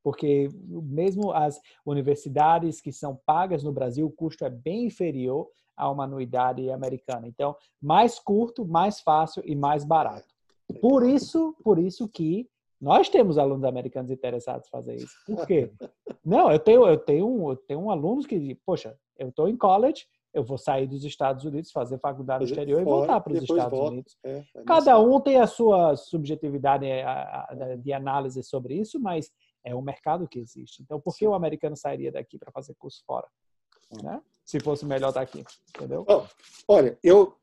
[0.03, 5.91] porque mesmo as universidades que são pagas no Brasil, o custo é bem inferior a
[5.91, 7.27] uma anuidade americana.
[7.27, 10.33] Então, mais curto, mais fácil e mais barato.
[10.81, 12.49] Por isso, por isso que
[12.81, 15.15] nós temos alunos americanos interessados em fazer isso.
[15.25, 15.71] Por quê?
[16.25, 20.05] Não, eu tenho, eu tenho, eu tenho um alunos que, poxa, eu estou em college,
[20.35, 23.79] eu vou sair dos Estados Unidos, fazer faculdade no exterior e voltar para os Estados
[23.79, 23.93] volta.
[23.93, 24.17] Unidos.
[24.25, 29.31] É, é Cada um tem a sua subjetividade eh, de análise sobre isso, mas
[29.65, 30.83] é um mercado que existe.
[30.83, 31.29] Então, por que Sim.
[31.29, 33.27] o americano sairia daqui para fazer curso fora?
[34.03, 34.21] Né?
[34.45, 36.05] Se fosse melhor estar aqui, entendeu?
[36.09, 36.25] Oh,
[36.69, 37.37] olha, eu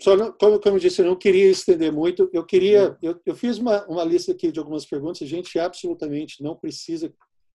[0.00, 2.28] só não, como, como eu disse, eu não queria estender muito.
[2.32, 5.22] Eu queria, eu, eu fiz uma, uma lista aqui de algumas perguntas.
[5.22, 7.12] A gente absolutamente não precisa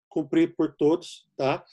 [0.10, 1.64] cumprir por todos, tá?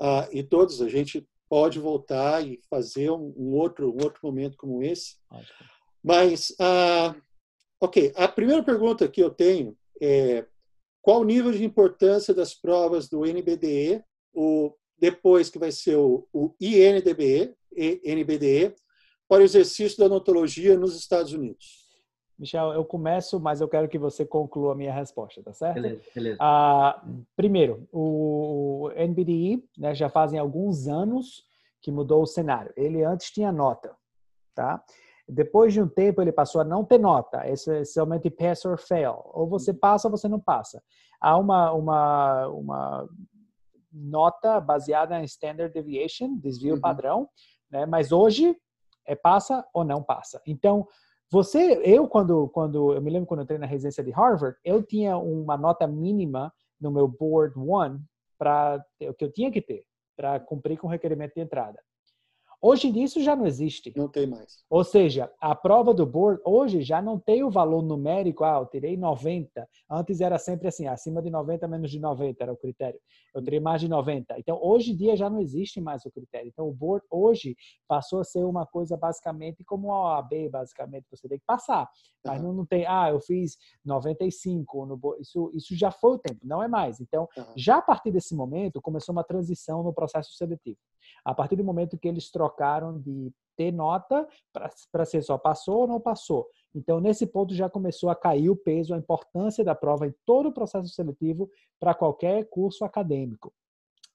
[0.00, 4.56] Ah, e todos a gente pode voltar e fazer um, um outro um outro momento
[4.56, 5.16] como esse.
[6.02, 7.14] Mas, ah,
[7.80, 10.46] ok, a primeira pergunta que eu tenho é
[11.02, 14.02] qual o nível de importância das provas do NBDE,
[14.32, 17.54] o depois que vai ser o, o INDBE,
[18.04, 18.74] NBDE,
[19.28, 21.84] para o exercício da odontologia nos Estados Unidos?
[22.38, 25.74] Michel, eu começo, mas eu quero que você conclua a minha resposta, tá certo?
[25.74, 26.38] Beleza, beleza.
[26.40, 27.02] Ah,
[27.36, 31.44] primeiro, o NBDE né, já fazem alguns anos
[31.80, 32.72] que mudou o cenário.
[32.76, 33.94] Ele antes tinha nota,
[34.54, 34.82] tá?
[35.28, 37.48] Depois de um tempo, ele passou a não ter nota.
[37.48, 39.22] Esse é somente pass or fail.
[39.32, 40.82] Ou você passa ou você não passa.
[41.20, 43.08] Há uma, uma, uma
[43.94, 46.80] nota baseada em standard deviation, desvio uhum.
[46.80, 47.28] padrão,
[47.70, 47.86] né?
[47.86, 48.56] Mas hoje
[49.06, 50.42] é passa ou não passa.
[50.46, 50.86] Então,
[51.30, 55.16] você, eu quando quando eu me lembro quando entrei na residência de Harvard, eu tinha
[55.16, 58.00] uma nota mínima no meu board one
[58.38, 59.84] para o que eu tinha que ter
[60.16, 61.80] para cumprir com o requerimento de entrada.
[62.66, 63.92] Hoje isso já não existe.
[63.94, 64.64] Não tem mais.
[64.70, 68.64] Ou seja, a prova do board hoje já não tem o valor numérico, ah, eu
[68.64, 69.68] tirei 90.
[69.90, 72.98] Antes era sempre assim, acima de 90, menos de 90 era o critério.
[73.34, 74.38] Eu tirei mais de 90.
[74.38, 76.48] Então, hoje em dia já não existe mais o critério.
[76.48, 77.54] Então, o board hoje
[77.86, 81.86] passou a ser uma coisa basicamente como a OAB, basicamente, você tem que passar.
[82.24, 82.54] Mas uhum.
[82.54, 85.20] não, tem, ah, eu fiz 95 no board.
[85.20, 86.98] Isso, isso já foi o tempo, não é mais.
[86.98, 87.44] Então, uhum.
[87.54, 90.78] já a partir desse momento, começou uma transição no processo seletivo.
[91.24, 94.26] A partir do momento que eles trocaram de ter nota
[94.90, 96.48] para ser só passou ou não passou.
[96.74, 100.48] Então, nesse ponto já começou a cair o peso, a importância da prova em todo
[100.48, 103.52] o processo seletivo para qualquer curso acadêmico.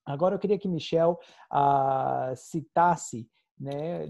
[0.05, 1.19] Agora, eu queria que Michel
[1.51, 4.07] ah, citasse né,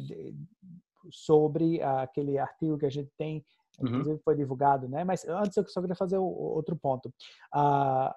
[1.11, 3.43] sobre aquele artigo que a gente tem,
[3.79, 3.87] uhum.
[3.87, 5.03] inclusive foi divulgado, né?
[5.03, 7.13] Mas antes eu só queria fazer outro ponto.
[7.53, 8.15] Ah,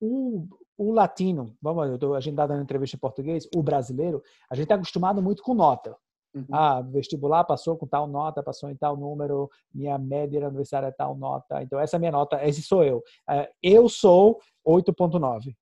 [0.00, 4.22] o, o latino, vamos, eu tô, a gente está dando entrevista em português, o brasileiro,
[4.50, 5.96] a gente está acostumado muito com nota.
[6.34, 6.44] Uhum.
[6.52, 10.90] Ah, vestibular passou com tal nota, passou em tal número, minha média na universidade é
[10.90, 11.62] tal nota.
[11.62, 13.02] Então, essa é a minha nota, esse sou eu.
[13.28, 15.56] É, eu sou 8,9.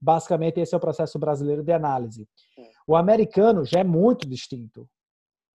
[0.00, 2.28] Basicamente, esse é o processo brasileiro de análise.
[2.56, 2.70] É.
[2.86, 4.88] O americano já é muito distinto.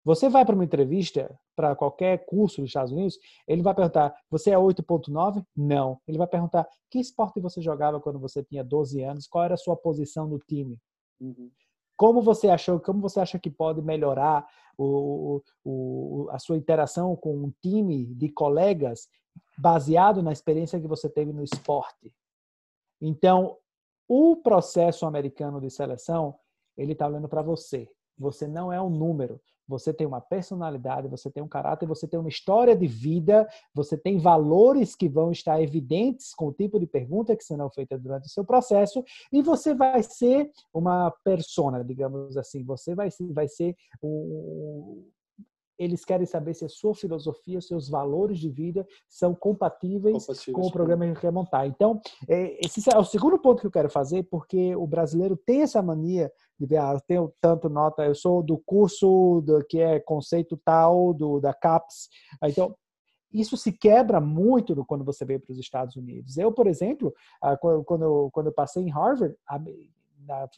[0.05, 4.51] Você vai para uma entrevista, para qualquer curso dos Estados Unidos, ele vai perguntar: você
[4.51, 5.45] é 8,9?
[5.57, 5.99] Não.
[6.07, 9.27] Ele vai perguntar: que esporte você jogava quando você tinha 12 anos?
[9.27, 10.79] Qual era a sua posição no time?
[11.21, 11.51] Uhum.
[11.97, 12.79] Como você achou?
[12.81, 18.29] Como você acha que pode melhorar o, o, a sua interação com um time de
[18.29, 19.09] colegas
[19.57, 22.12] baseado na experiência que você teve no esporte?
[23.01, 23.57] Então,
[24.09, 26.35] o processo americano de seleção
[26.77, 27.88] ele está olhando para você.
[28.18, 29.40] Você não é um número.
[29.66, 33.96] Você tem uma personalidade, você tem um caráter, você tem uma história de vida, você
[33.96, 38.27] tem valores que vão estar evidentes com o tipo de pergunta que serão feitas durante
[38.27, 42.62] o seu processo, e você vai ser uma persona, digamos assim.
[42.64, 45.03] Você vai, vai ser um,
[45.78, 50.68] eles querem saber se a sua filosofia, seus valores de vida são compatíveis, compatíveis com
[50.68, 51.66] o programa que quer montar.
[51.66, 55.62] Então, é, esse é o segundo ponto que eu quero fazer, porque o brasileiro tem
[55.62, 59.80] essa mania de ver, ah, eu tenho tanto nota, eu sou do curso do, que
[59.80, 62.08] é conceito tal, do, da CAPES.
[62.44, 62.74] Então,
[63.32, 66.38] isso se quebra muito quando você vem para os Estados Unidos.
[66.38, 69.34] Eu, por exemplo, ah, quando quando eu passei em Harvard,
[70.26, 70.48] na,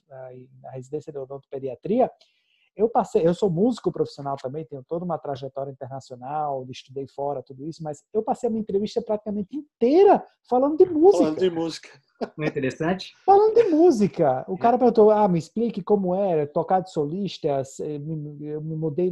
[0.62, 2.10] na residência de odontopediatria,
[2.76, 7.64] eu passei, eu sou músico profissional também, tenho toda uma trajetória internacional, estudei fora, tudo
[7.66, 11.24] isso, mas eu passei a minha entrevista praticamente inteira falando de música.
[11.24, 11.88] Falando de música.
[12.36, 13.14] Não é interessante?
[13.24, 14.44] Falando de música.
[14.48, 14.58] O é.
[14.58, 17.62] cara perguntou, ah, me explique como é tocar de solista.
[17.78, 18.00] Eu
[18.60, 19.10] me mudei,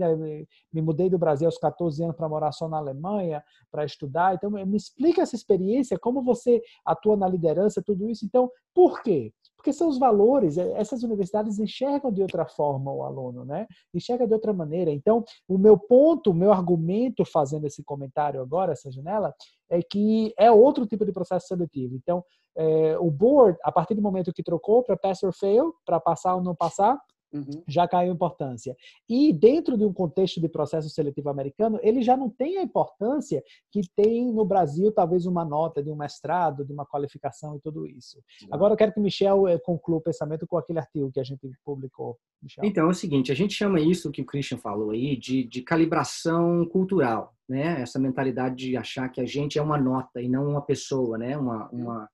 [0.73, 4.35] me mudei do Brasil aos 14 anos para morar só na Alemanha, para estudar.
[4.35, 8.25] Então, me explica essa experiência, como você atua na liderança, tudo isso.
[8.25, 9.33] Então, por quê?
[9.65, 13.67] porque são os valores, é, essas universidades enxergam de outra forma o aluno, né?
[13.95, 14.91] Enxerga de outra maneira.
[14.91, 19.35] Então, o meu ponto, o meu argumento fazendo esse comentário agora, essa janela,
[19.71, 21.97] é que é outro tipo de processo seletivo.
[21.97, 22.23] Então,
[22.57, 26.35] é, o board, a partir do momento que trocou para pass or fail, para passar
[26.35, 26.99] ou não passar,
[27.35, 27.65] Uhum.
[27.67, 28.77] já caiu a importância.
[29.09, 33.43] E dentro de um contexto de processo seletivo americano, ele já não tem a importância
[33.73, 37.89] que tem no Brasil, talvez uma nota de um mestrado, de uma qualificação e tudo
[37.89, 38.23] isso.
[38.53, 41.25] Agora eu quero que o Michel eh, conclua o pensamento com aquele artigo que a
[41.25, 42.17] gente publicou.
[42.41, 42.65] Michel.
[42.65, 45.61] Então, é o seguinte, a gente chama isso que o Christian falou aí de, de
[45.63, 47.81] calibração cultural, né?
[47.83, 51.37] Essa mentalidade de achar que a gente é uma nota e não uma pessoa, né?
[51.37, 52.09] Uma, uma,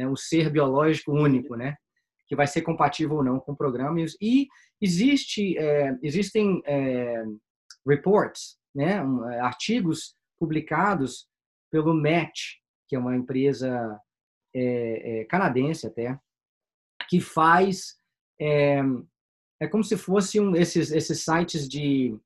[0.00, 0.08] né?
[0.08, 1.76] um ser biológico único, né?
[2.30, 4.16] que vai ser compatível ou não com programas.
[4.20, 4.46] E
[4.80, 7.24] existe, é, existem é,
[7.84, 11.26] reports, né, um, é, artigos publicados
[11.72, 12.58] pelo Match,
[12.88, 14.00] que é uma empresa
[14.54, 16.16] é, é canadense até,
[17.08, 17.96] que faz
[18.40, 18.80] é,
[19.60, 22.16] é como se fosse um esses esses sites de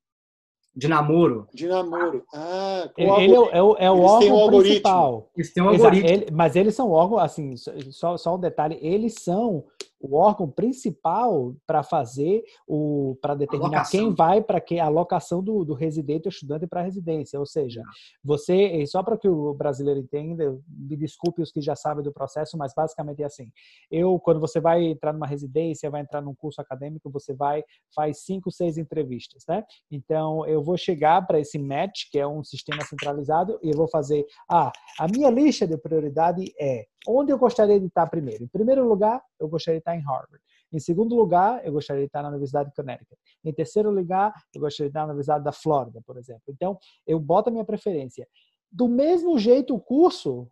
[0.75, 1.47] de namoro.
[1.53, 2.23] De namoro.
[2.33, 5.29] Ah, ele é, é, o, é o órgão principal.
[5.35, 6.09] Eles têm um algoritmo.
[6.09, 7.55] Ele, mas eles são órgãos, assim,
[7.91, 9.65] só, só um detalhe, eles são
[10.05, 15.65] o órgão principal para fazer o para determinar quem vai para que a alocação do,
[15.65, 17.39] do residente ou estudante para a residência.
[17.39, 17.81] Ou seja,
[18.23, 22.57] você só para que o brasileiro entenda, me desculpe os que já sabem do processo,
[22.57, 23.51] mas basicamente é assim.
[23.89, 27.63] Eu quando você vai entrar numa residência, vai entrar num curso acadêmico, você vai
[27.95, 29.63] faz cinco, seis entrevistas, né?
[29.89, 33.87] Então eu vou chegar para esse match que é um sistema centralizado e eu vou
[33.87, 38.43] fazer ah a minha lista de prioridade é onde eu gostaria de estar primeiro.
[38.43, 40.43] Em primeiro lugar, eu gostaria de estar em Harvard.
[40.73, 43.17] Em segundo lugar, eu gostaria de estar na Universidade de Connecticut.
[43.43, 46.43] Em terceiro lugar, eu gostaria de estar na Universidade da Flórida, por exemplo.
[46.49, 48.27] Então, eu boto a minha preferência.
[48.71, 50.49] Do mesmo jeito, o curso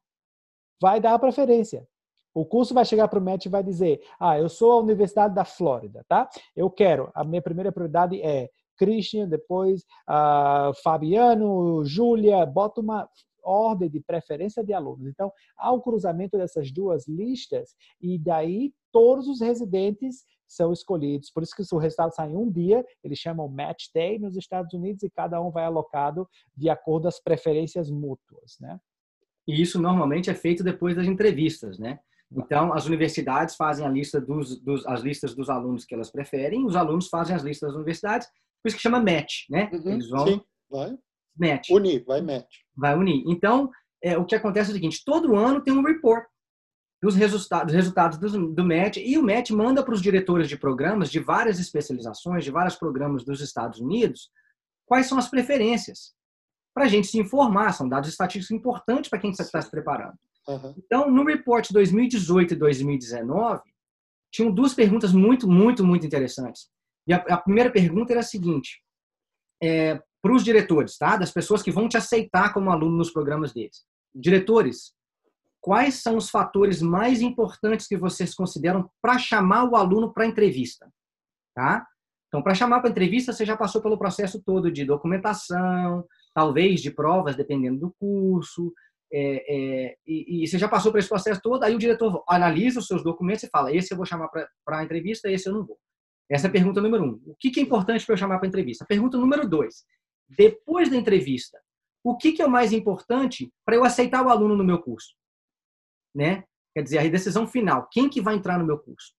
[0.81, 1.85] vai dar a preferência.
[2.33, 5.35] O curso vai chegar para o MET e vai dizer: Ah, eu sou a Universidade
[5.35, 6.27] da Flórida, tá?
[6.55, 8.49] Eu quero, a minha primeira prioridade é
[8.83, 13.07] Christian, depois uh, Fabiano, Júlia, bota uma
[13.41, 15.07] ordem de preferência de alunos.
[15.07, 21.31] Então, há o cruzamento dessas duas listas e daí todos os residentes são escolhidos.
[21.31, 24.73] Por isso que o resultado sai em um dia, eles chamam Match Day nos Estados
[24.73, 28.79] Unidos e cada um vai alocado de acordo às preferências mútuas, né?
[29.47, 31.99] E isso normalmente é feito depois das entrevistas, né?
[32.35, 36.65] Então, as universidades fazem a lista dos, dos, as listas dos alunos que elas preferem,
[36.65, 38.27] os alunos fazem as listas das universidades,
[38.63, 39.69] por isso que chama match, né?
[39.73, 40.41] Uhum, Eles vão sim,
[40.71, 40.97] vai.
[41.37, 41.69] match.
[41.69, 42.55] Unir, vai match.
[42.75, 43.23] Vai unir.
[43.27, 43.69] Então,
[44.01, 46.25] é, o que acontece é o seguinte, todo ano tem um report
[47.01, 51.11] dos resultados, resultados do, do MET, e o MET manda para os diretores de programas
[51.11, 54.31] de várias especializações, de vários programas dos Estados Unidos,
[54.85, 56.13] quais são as preferências,
[56.73, 60.17] para a gente se informar, são dados estatísticos importantes para quem está se preparando.
[60.47, 60.73] Uhum.
[60.77, 63.61] Então, no report 2018 e 2019,
[64.31, 66.69] tinham duas perguntas muito, muito, muito interessantes.
[67.07, 68.81] E a, a primeira pergunta era a seguinte,
[69.61, 71.17] é, para os diretores, tá?
[71.17, 73.85] das pessoas que vão te aceitar como aluno nos programas deles.
[74.15, 74.93] Diretores,
[75.59, 80.89] quais são os fatores mais importantes que vocês consideram para chamar o aluno para entrevista,
[81.55, 81.85] tá?
[82.27, 86.89] Então, para chamar para entrevista, você já passou pelo processo todo de documentação, talvez de
[86.89, 88.73] provas, dependendo do curso,
[89.13, 92.79] é, é, e, e, você já passou por esse processo todo, aí o diretor analisa
[92.79, 95.63] os seus documentos e fala, esse eu vou chamar para a entrevista, esse eu não
[95.63, 95.77] vou.
[96.29, 97.21] Essa é a pergunta número um.
[97.25, 98.85] O que, que é importante para eu chamar para a entrevista?
[98.85, 99.85] Pergunta número dois.
[100.27, 101.59] Depois da entrevista,
[102.03, 105.13] o que, que é o mais importante para eu aceitar o aluno no meu curso?
[106.13, 106.45] né?
[106.73, 109.13] Quer dizer, a decisão final, quem que vai entrar no meu curso,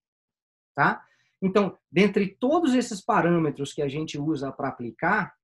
[0.75, 1.05] tá?
[1.41, 5.35] Então, dentre todos esses parâmetros que a gente usa para aplicar,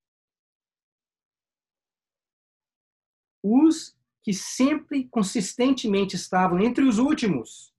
[3.44, 7.74] os que sempre consistentemente estavam entre os últimos,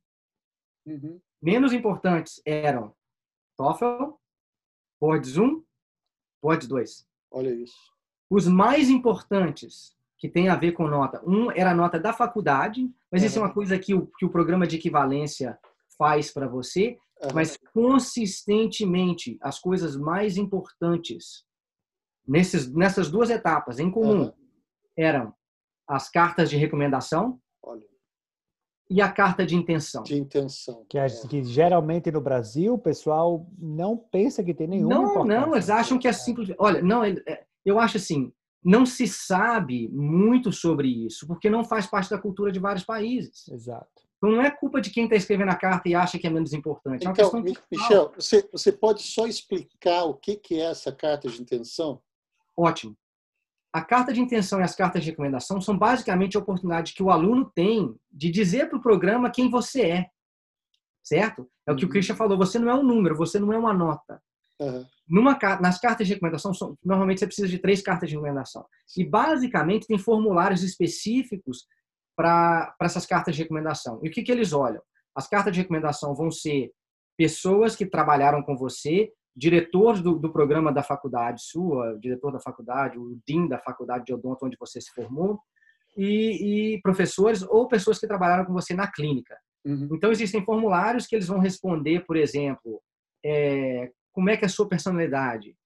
[0.84, 1.20] uhum.
[1.40, 2.94] menos importantes eram
[3.56, 4.14] TOEFL,
[5.00, 5.62] Boards 1,
[6.42, 7.06] Boards 2.
[7.30, 7.76] Olha isso.
[8.30, 11.20] Os mais importantes que tem a ver com nota.
[11.26, 13.26] Um era a nota da faculdade, mas uhum.
[13.26, 15.58] isso é uma coisa que o, que o programa de equivalência
[15.98, 17.30] faz para você, uhum.
[17.34, 21.44] mas consistentemente as coisas mais importantes
[22.26, 24.32] nesses, nessas duas etapas em comum uhum.
[24.96, 25.34] eram
[25.88, 27.86] as cartas de recomendação Olha.
[28.90, 30.02] E a carta de intenção.
[30.02, 30.84] De intenção.
[30.88, 31.06] Que, é.
[31.28, 35.98] que, geralmente no Brasil o pessoal não pensa que tem nenhuma Não, não, eles acham
[35.98, 36.54] que é simples.
[36.58, 38.32] Olha, não, é, eu acho assim,
[38.64, 43.48] não se sabe muito sobre isso, porque não faz parte da cultura de vários países.
[43.48, 43.88] Exato.
[44.16, 46.52] Então não é culpa de quem está escrevendo a carta e acha que é menos
[46.52, 47.06] importante.
[47.06, 47.32] É então,
[47.70, 52.00] Michel, você, você pode só explicar o que, que é essa carta de intenção?
[52.56, 52.96] Ótimo.
[53.72, 57.10] A carta de intenção e as cartas de recomendação são basicamente a oportunidade que o
[57.10, 60.06] aluno tem de dizer para o programa quem você é.
[61.02, 61.50] Certo?
[61.66, 61.92] É o que o uhum.
[61.92, 62.36] Christian falou.
[62.36, 64.22] Você não é um número, você não é uma nota.
[64.60, 64.84] Uhum.
[65.08, 68.64] Numa, nas cartas de recomendação, são, normalmente você precisa de três cartas de recomendação.
[68.96, 71.66] E, basicamente, tem formulários específicos
[72.14, 74.00] para essas cartas de recomendação.
[74.02, 74.82] E o que, que eles olham?
[75.14, 76.70] As cartas de recomendação vão ser
[77.16, 82.98] pessoas que trabalharam com você, diretores do, do programa da faculdade sua, diretor da faculdade,
[82.98, 85.40] o dean da faculdade de odonto onde você se formou,
[85.96, 89.36] e, e professores ou pessoas que trabalharam com você na clínica.
[89.64, 89.88] Uhum.
[89.92, 92.80] Então, existem formulários que eles vão responder, por exemplo,
[93.24, 95.56] é, como é que é a sua personalidade,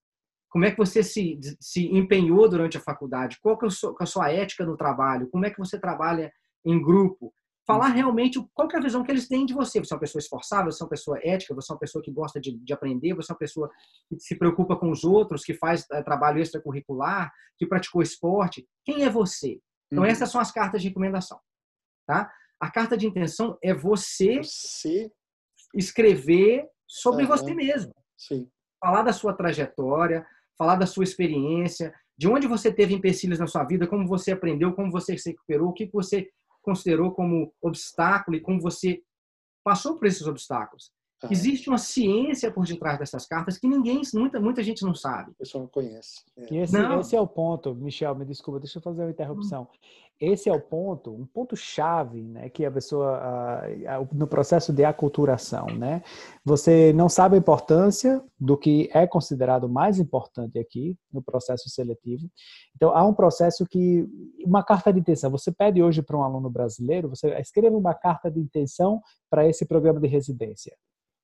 [0.49, 3.95] como é que você se, se empenhou durante a faculdade, qual que é a, sua,
[3.99, 6.33] a sua ética no trabalho, como é que você trabalha
[6.65, 7.33] em grupo,
[7.67, 9.81] falar realmente qual é a visão que eles têm de você.
[9.81, 12.13] Você é uma pessoa esforçada, você é uma pessoa ética, você é uma pessoa que
[12.13, 13.69] gosta de, de aprender, você é uma pessoa
[14.09, 18.67] que se preocupa com os outros, que faz é, trabalho extracurricular, que praticou esporte.
[18.85, 19.59] Quem é você?
[19.91, 20.11] Então, uhum.
[20.11, 21.41] essas são as cartas de recomendação.
[22.07, 22.31] Tá?
[22.61, 25.11] A carta de intenção é você, você...
[25.75, 27.29] escrever sobre uhum.
[27.29, 27.93] você mesmo.
[28.17, 28.49] Sim.
[28.81, 30.25] Falar da sua trajetória,
[30.57, 34.73] falar da sua experiência, de onde você teve empecilhos na sua vida, como você aprendeu,
[34.73, 36.31] como você se recuperou, o que você
[36.67, 39.01] considerou como obstáculo e como você
[39.65, 40.91] passou por esses obstáculos.
[41.23, 41.29] Ah.
[41.31, 45.31] Existe uma ciência por detrás dessas cartas que ninguém, muita, muita gente não sabe.
[45.31, 46.23] O pessoal não conhece.
[46.37, 46.53] É.
[46.53, 47.01] E esse, não.
[47.01, 49.67] esse é o ponto, Michel, me desculpa, deixa eu fazer uma interrupção.
[50.19, 53.63] Esse é o ponto, um ponto chave, né, que a pessoa
[54.13, 56.03] no processo de aculturação, né?
[56.43, 62.31] Você não sabe a importância do que é considerado mais importante aqui no processo seletivo.
[62.75, 64.09] Então há um processo que
[64.45, 65.31] uma carta de intenção.
[65.31, 69.67] Você pede hoje para um aluno brasileiro, você escreva uma carta de intenção para esse
[69.67, 70.75] programa de residência.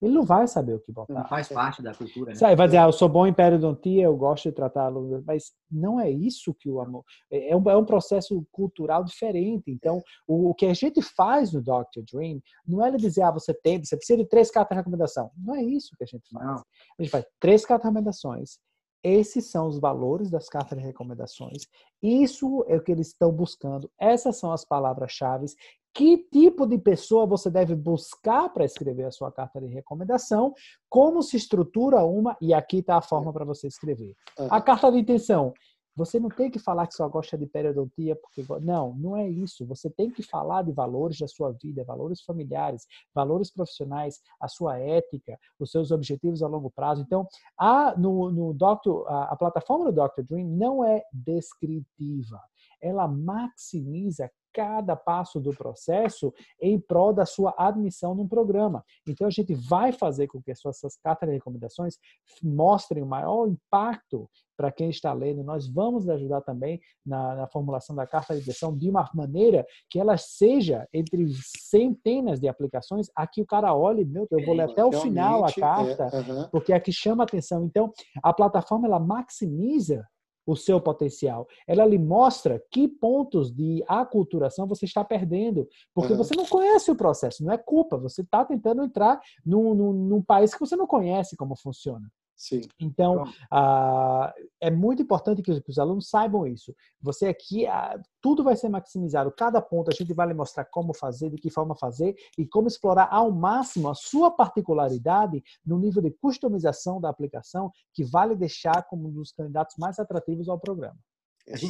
[0.03, 1.15] Ele não vai saber o que botar.
[1.15, 2.33] Não faz parte da cultura.
[2.33, 2.39] Né?
[2.41, 5.53] Ele vai dizer, ah, eu sou bom em periodontia, eu gosto de tratar alunos, mas
[5.71, 7.05] não é isso que o amor.
[7.31, 9.71] É, é um, é um processo cultural diferente.
[9.71, 12.03] Então, o, o, que a gente faz no Dr.
[12.13, 15.31] Dream não é ele dizer, ah, você tem, você precisa de três cartas de recomendação.
[15.37, 16.45] Não é isso que a gente faz.
[16.45, 16.65] Não.
[16.99, 18.59] A gente faz três cartas de recomendações.
[19.05, 21.67] Esses são os valores das cartas de recomendações.
[22.01, 23.91] Isso é o que eles estão buscando.
[23.99, 25.47] Essas são as palavras-chave
[25.95, 30.55] que tipo de pessoa você deve buscar para escrever a sua carta de recomendação,
[30.89, 34.15] como se estrutura uma, e aqui está a forma para você escrever.
[34.51, 35.53] A carta de intenção.
[35.95, 39.67] Você não tem que falar que só gosta de periodontia porque não, não é isso.
[39.67, 44.79] Você tem que falar de valores da sua vida, valores familiares, valores profissionais, a sua
[44.79, 47.03] ética, os seus objetivos a longo prazo.
[47.03, 47.27] Então,
[47.59, 50.23] a no, no Doctor, a, a plataforma do Dr.
[50.23, 52.41] Dream não é descritiva.
[52.83, 58.85] Ela maximiza cada passo do processo em prol da sua admissão num programa.
[59.09, 61.97] Então, a gente vai fazer com que essas cartas de recomendações
[62.43, 65.43] mostrem o maior impacto para quem está lendo.
[65.43, 69.99] Nós vamos ajudar também na, na, formulação da carta de admissão de uma maneira que
[69.99, 71.27] ela seja entre
[71.59, 75.49] centenas de aplicações, aqui o cara olhe, meu, eu vou ler até o final a
[75.49, 76.51] é, carta, é, uh -huh.
[76.51, 77.65] porque aqui chama atenção.
[77.65, 77.91] Então,
[78.23, 80.07] a plataforma ela maximiza
[80.47, 81.47] o seu potencial.
[81.67, 86.19] Ela lhe mostra que pontos de aculturação você está perdendo, porque uhum.
[86.19, 90.23] você não conhece o processo, não é culpa, você está tentando entrar num, num, num,
[90.23, 92.09] país que você não conhece como funciona.
[92.43, 92.63] Sim.
[92.81, 93.23] Então,
[93.53, 96.75] ah, é muito importante que os, alunos saibam isso.
[97.01, 99.31] Você aqui, ah, tudo vai ser maximizado.
[99.31, 102.67] Cada ponto a gente vai lhe mostrar como fazer, de que forma fazer e como
[102.67, 108.35] explorar ao máximo a sua particularidade no nível de customização da aplicação, que vai lhe
[108.35, 110.99] deixar como um dos candidatos mais atrativos ao programa.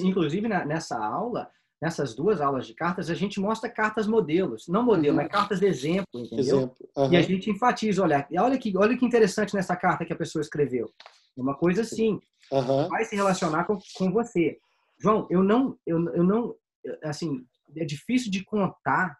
[0.02, 1.50] Inclusive, nessa aula,
[1.82, 5.22] nessas duas aulas de cartas, a gente mostra cartas modelos, não modelo, uhum.
[5.24, 6.58] mas cartas de exemplo, entendeu?
[6.58, 6.76] Exemplo.
[6.96, 7.12] Uhum.
[7.12, 10.40] E a gente enfatiza, olha, olha que, olha que interessante nessa carta que a pessoa
[10.40, 10.88] escreveu.
[11.36, 12.20] É uma coisa assim,
[12.52, 12.88] uhum.
[12.88, 14.58] vai se relacionar com, com você.
[14.96, 16.54] João, eu não, eu, eu não,
[17.02, 17.44] assim,
[17.76, 19.18] é difícil de contar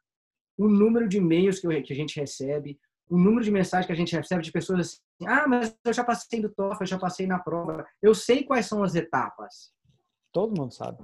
[0.57, 2.79] o número de e-mails que, que a gente recebe,
[3.11, 6.05] o número de mensagens que a gente recebe de pessoas assim, ah, mas eu já
[6.05, 9.73] passei do TOEFL, eu já passei na prova, eu sei quais são as etapas.
[10.33, 11.03] Todo mundo sabe.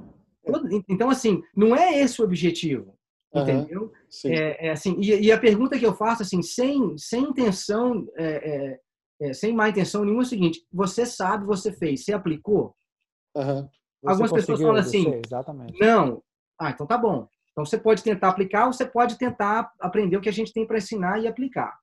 [0.89, 2.99] Então, assim, não é esse o objetivo.
[3.35, 3.93] Uhum, entendeu?
[4.27, 8.27] É, é, assim, e, e, a pergunta que eu faço, assim, sem, sem intenção, é,
[8.27, 12.75] é, é sem má intenção nenhuma, é o seguinte: você sabe, você fez, você aplicou?
[13.37, 13.69] Uhum.
[14.07, 15.21] Algumas pessoas falam assim:
[15.81, 16.23] não,
[16.59, 17.29] ah, então tá bom.
[17.53, 20.67] Então você pode tentar aplicar ou você pode tentar aprender o que a gente tem
[20.67, 21.77] para ensinar e aplicar.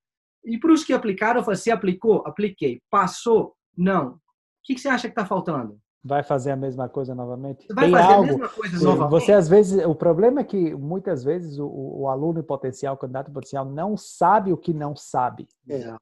[0.43, 2.24] E para os que aplicaram, eu falei: você aplicou?
[2.26, 2.82] Apliquei.
[2.89, 3.55] Passou?
[3.78, 4.13] Não.
[4.13, 4.20] O
[4.63, 5.80] que, que você acha que está faltando?
[6.06, 7.66] Vai fazer a mesma coisa novamente?
[7.74, 9.10] Vai Tem fazer algo, a mesma coisa novamente?
[9.10, 13.32] Você às vezes, o problema é que muitas vezes o, o aluno potencial, o candidato
[13.32, 15.47] potencial não sabe o que não sabe.
[15.68, 15.95] É.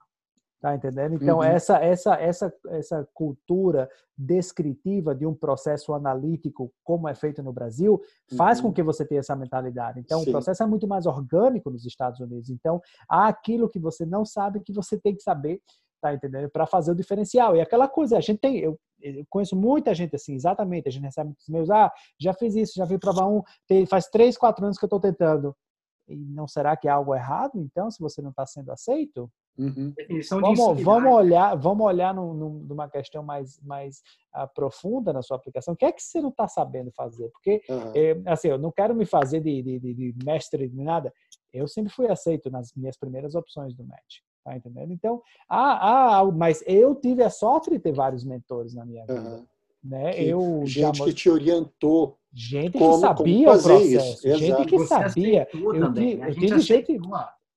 [0.60, 1.16] Tá entendendo?
[1.16, 1.44] Então uhum.
[1.44, 8.02] essa essa essa essa cultura descritiva de um processo analítico como é feito no Brasil
[8.38, 8.68] faz uhum.
[8.68, 10.00] com que você tenha essa mentalidade.
[10.00, 10.30] Então Sim.
[10.30, 12.50] o processo é muito mais orgânico nos Estados Unidos.
[12.50, 15.60] Então há aquilo que você não sabe que você tem que saber
[16.04, 16.50] tá entendendo?
[16.50, 17.56] Para fazer o diferencial.
[17.56, 21.04] E aquela coisa, a gente tem, eu, eu conheço muita gente assim, exatamente, a gente
[21.04, 24.66] recebe muitos meus, ah, já fiz isso, já vi prova um, tem, faz três, quatro
[24.66, 25.56] anos que eu estou tentando.
[26.08, 29.32] E não será que é algo errado, então, se você não está sendo aceito?
[29.58, 29.94] Uhum.
[30.30, 34.02] Vamos, vamos olhar, vamos olhar num, numa questão mais, mais
[34.36, 35.74] uh, profunda na sua aplicação.
[35.74, 37.30] O que é que você não está sabendo fazer?
[37.30, 37.92] Porque, uhum.
[37.96, 41.14] é, assim, eu não quero me fazer de, de, de, de mestre de nada.
[41.54, 44.22] Eu sempre fui aceito nas minhas primeiras opções do match.
[44.44, 44.92] Tá entendendo?
[44.92, 49.22] Então, ah, ah, mas eu tive a sorte de ter vários mentores na minha vida.
[49.22, 49.46] Uhum.
[49.84, 50.14] Né?
[50.14, 51.06] Que, eu gente já...
[51.06, 52.18] que te orientou.
[52.34, 54.28] Gente como, que sabia o processo.
[54.28, 54.38] Isso.
[54.38, 55.48] Gente que sabia.
[55.54, 57.00] Eu, tive, eu tive gente.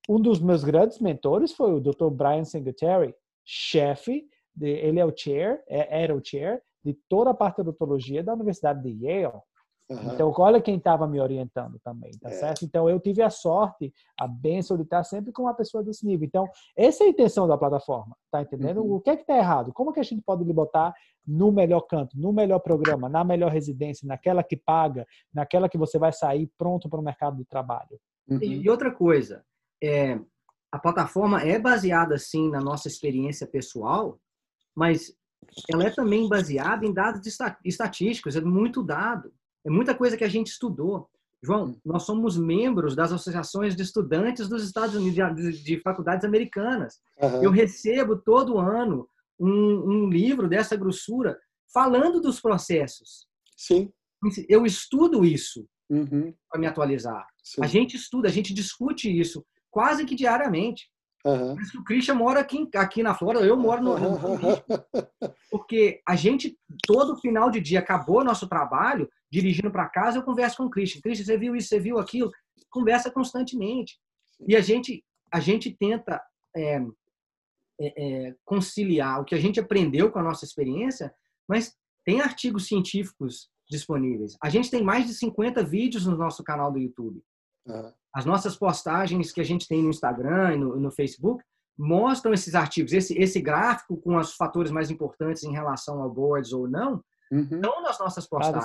[0.08, 2.08] Um dos meus grandes mentores foi o Dr.
[2.10, 3.14] Brian Singletary,
[3.44, 7.62] chefe, de, ele é o chair, é, era o chair de toda a parte da
[7.62, 9.40] odontologia da Universidade de Yale.
[9.88, 10.14] Uhum.
[10.14, 12.32] Então, olha quem estava me orientando também, tá é.
[12.32, 12.64] certo?
[12.64, 16.26] Então, eu tive a sorte, a benção de estar sempre com uma pessoa desse nível.
[16.26, 18.82] Então, essa é a intenção da plataforma, tá entendendo?
[18.82, 18.94] Uhum.
[18.94, 19.72] O que é que está errado?
[19.72, 20.92] Como que a gente pode lhe botar
[21.24, 25.98] no melhor canto, no melhor programa, na melhor residência, naquela que paga, naquela que você
[25.98, 28.00] vai sair pronto para o mercado de trabalho?
[28.28, 28.42] Uhum.
[28.42, 29.44] E outra coisa,
[29.82, 30.18] é,
[30.72, 34.18] a plataforma é baseada, sim, na nossa experiência pessoal,
[34.74, 35.16] mas
[35.72, 37.20] ela é também baseada em dados
[37.64, 39.32] estatísticos, é muito dado.
[39.66, 41.10] É muita coisa que a gente estudou.
[41.42, 47.00] João, nós somos membros das associações de estudantes dos Estados Unidos, de, de faculdades americanas.
[47.20, 47.42] Uhum.
[47.42, 49.08] Eu recebo todo ano
[49.38, 51.36] um, um, livro dessa grossura
[51.74, 53.26] falando dos processos.
[53.56, 53.92] Sim.
[54.48, 56.32] Eu estudo isso uhum.
[56.48, 57.26] para me atualizar.
[57.42, 57.62] Sim.
[57.62, 60.88] A gente estuda, a gente discute isso quase que diariamente.
[61.24, 61.56] Uhum.
[61.56, 64.18] Mas que o Christian mora aqui, aqui na Flórida, eu moro no, no,
[65.50, 66.56] Porque a gente,
[66.86, 69.08] todo final de dia, acabou nosso trabalho,
[69.40, 71.02] dirigindo para casa, eu converso com o Christian.
[71.02, 72.30] Christian, você viu isso, você viu aquilo?
[72.70, 73.98] Conversa constantemente.
[74.48, 76.22] E a gente, a gente tenta
[76.56, 76.76] é,
[77.78, 81.14] é, é, conciliar o que a gente aprendeu com a nossa experiência,
[81.46, 84.36] mas tem artigos científicos disponíveis.
[84.42, 87.22] A gente tem mais de 50 vídeos no nosso canal do YouTube.
[87.66, 87.92] Uhum.
[88.14, 91.44] As nossas postagens que a gente tem no Instagram e no, no Facebook
[91.76, 92.92] mostram esses artigos.
[92.92, 97.48] Esse, esse gráfico com os fatores mais importantes em relação ao boards ou não, uhum.
[97.50, 98.64] estão nas nossas postagens.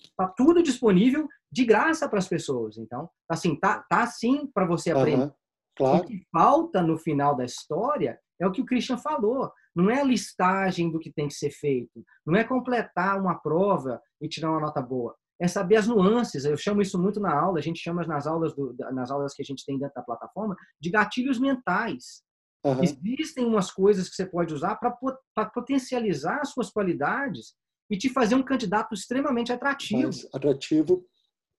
[0.00, 2.78] Está tudo disponível de graça para as pessoas.
[2.78, 5.24] Então, assim, tá, tá sim para você aprender.
[5.24, 5.32] Uhum.
[5.76, 5.98] Claro.
[5.98, 9.52] O que falta no final da história é o que o Christian falou.
[9.74, 12.04] Não é a listagem do que tem que ser feito.
[12.26, 16.44] Não é completar uma prova e tirar uma nota boa é saber as nuances.
[16.44, 19.42] Eu chamo isso muito na aula, a gente chama nas aulas, do, nas aulas que
[19.42, 22.22] a gente tem dentro da plataforma de gatilhos mentais.
[22.64, 22.82] Uhum.
[22.82, 27.54] Existem umas coisas que você pode usar para potencializar as suas qualidades
[27.90, 30.02] e te fazer um candidato extremamente atrativo.
[30.02, 31.06] Mais atrativo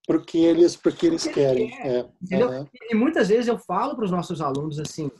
[0.06, 1.70] porque eles, porque eles porque querem.
[1.70, 2.45] Quer, é.
[2.45, 2.68] uhum.
[2.89, 5.12] E muitas vezes eu falo para os nossos alunos assim,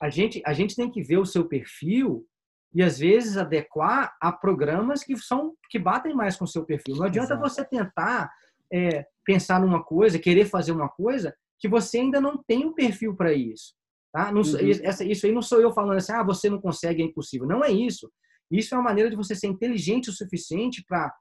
[0.00, 2.24] a gente, a gente tem que ver o seu perfil
[2.72, 6.96] e às vezes adequar a programas que são que batem mais com o seu perfil.
[6.96, 7.48] Não adianta Exato.
[7.48, 8.30] você tentar
[8.72, 13.16] é, pensar numa coisa, querer fazer uma coisa que você ainda não tem um perfil
[13.16, 13.74] para isso.
[14.14, 14.30] Tá?
[14.30, 15.10] Não, uhum.
[15.10, 17.48] isso aí não sou eu falando assim, ah, você não consegue, é impossível.
[17.48, 18.08] Não é isso.
[18.48, 21.12] Isso é uma maneira de você ser inteligente o suficiente para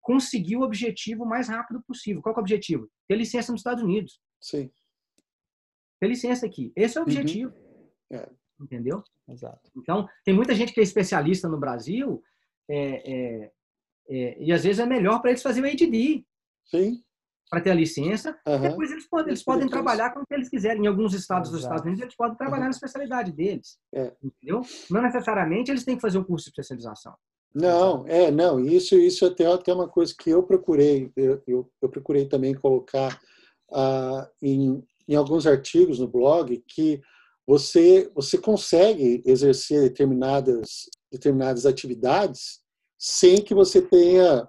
[0.00, 2.20] conseguir o objetivo o mais rápido possível.
[2.20, 2.90] Qual é o objetivo?
[3.06, 4.20] Ter licença nos Estados Unidos.
[4.40, 4.68] Sim.
[6.00, 6.72] Ter licença aqui.
[6.74, 7.10] Esse é o uhum.
[7.10, 7.52] objetivo.
[7.52, 8.18] Uhum.
[8.18, 8.28] É
[8.60, 9.02] entendeu?
[9.28, 9.70] Exato.
[9.76, 12.22] Então, tem muita gente que é especialista no Brasil
[12.68, 13.52] é, é,
[14.08, 16.26] é, e às vezes é melhor para eles fazer o ADD.
[16.66, 17.02] Sim.
[17.50, 18.38] Para ter a licença.
[18.46, 18.60] Uhum.
[18.60, 20.84] Depois eles podem, eles podem trabalhar com o que eles quiserem.
[20.84, 21.56] Em alguns estados Exato.
[21.56, 22.68] dos Estados Unidos, eles podem trabalhar uhum.
[22.68, 23.76] na especialidade deles.
[23.92, 24.12] É.
[24.22, 24.62] Entendeu?
[24.88, 27.14] Não necessariamente eles têm que fazer um curso de especialização.
[27.54, 28.60] Não, é, não.
[28.60, 33.20] Isso, isso até, até uma coisa que eu procurei, eu, eu, eu procurei também colocar
[33.70, 37.00] uh, em, em alguns artigos no blog que
[37.46, 42.60] você, você consegue exercer determinadas, determinadas atividades
[42.96, 44.48] sem que você tenha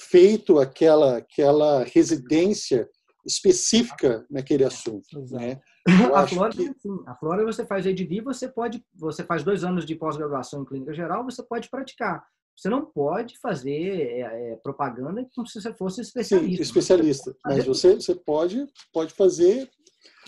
[0.00, 2.88] feito aquela, aquela residência
[3.26, 5.24] específica naquele assunto.
[5.30, 5.60] Né?
[6.14, 6.80] A Flórida, que...
[6.80, 6.98] sim.
[7.06, 10.92] A Flórida você faz EDD, você pode, você faz dois anos de pós-graduação em clínica
[10.94, 12.24] geral, você pode praticar.
[12.56, 14.20] Você não pode fazer é,
[14.52, 16.56] é, propaganda como se você fosse especialista.
[16.56, 17.36] Sim, especialista.
[17.44, 19.68] Mas você, você pode, pode fazer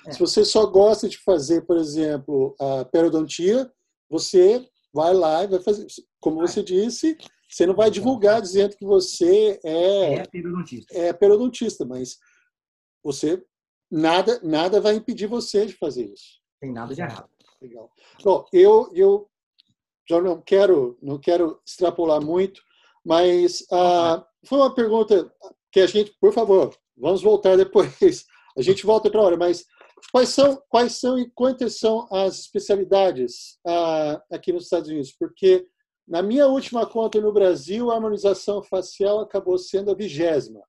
[0.07, 0.13] é.
[0.13, 3.71] Se você só gosta de fazer, por exemplo, a periodontia,
[4.09, 5.87] você vai lá e vai fazer.
[6.21, 7.17] Como você disse,
[7.49, 10.97] você não vai divulgar dizendo que você é, é periodontista.
[10.97, 12.19] É periodontista, mas
[13.03, 13.43] você
[13.91, 16.41] nada nada vai impedir você de fazer isso.
[16.61, 17.29] Tem nada de errado.
[17.61, 17.91] Legal.
[18.23, 19.31] Bom, eu eu
[20.09, 22.61] já não quero não quero extrapolar muito,
[23.05, 25.33] mas ah, foi uma pergunta
[25.71, 28.25] que a gente, por favor, vamos voltar depois.
[28.57, 29.67] A gente volta outra hora, mas
[30.13, 35.13] Quais são, quais são e quantas são as especialidades ah, aqui nos Estados Unidos?
[35.13, 35.67] Porque
[36.07, 40.63] na minha última conta no Brasil, a harmonização facial acabou sendo a vigésima.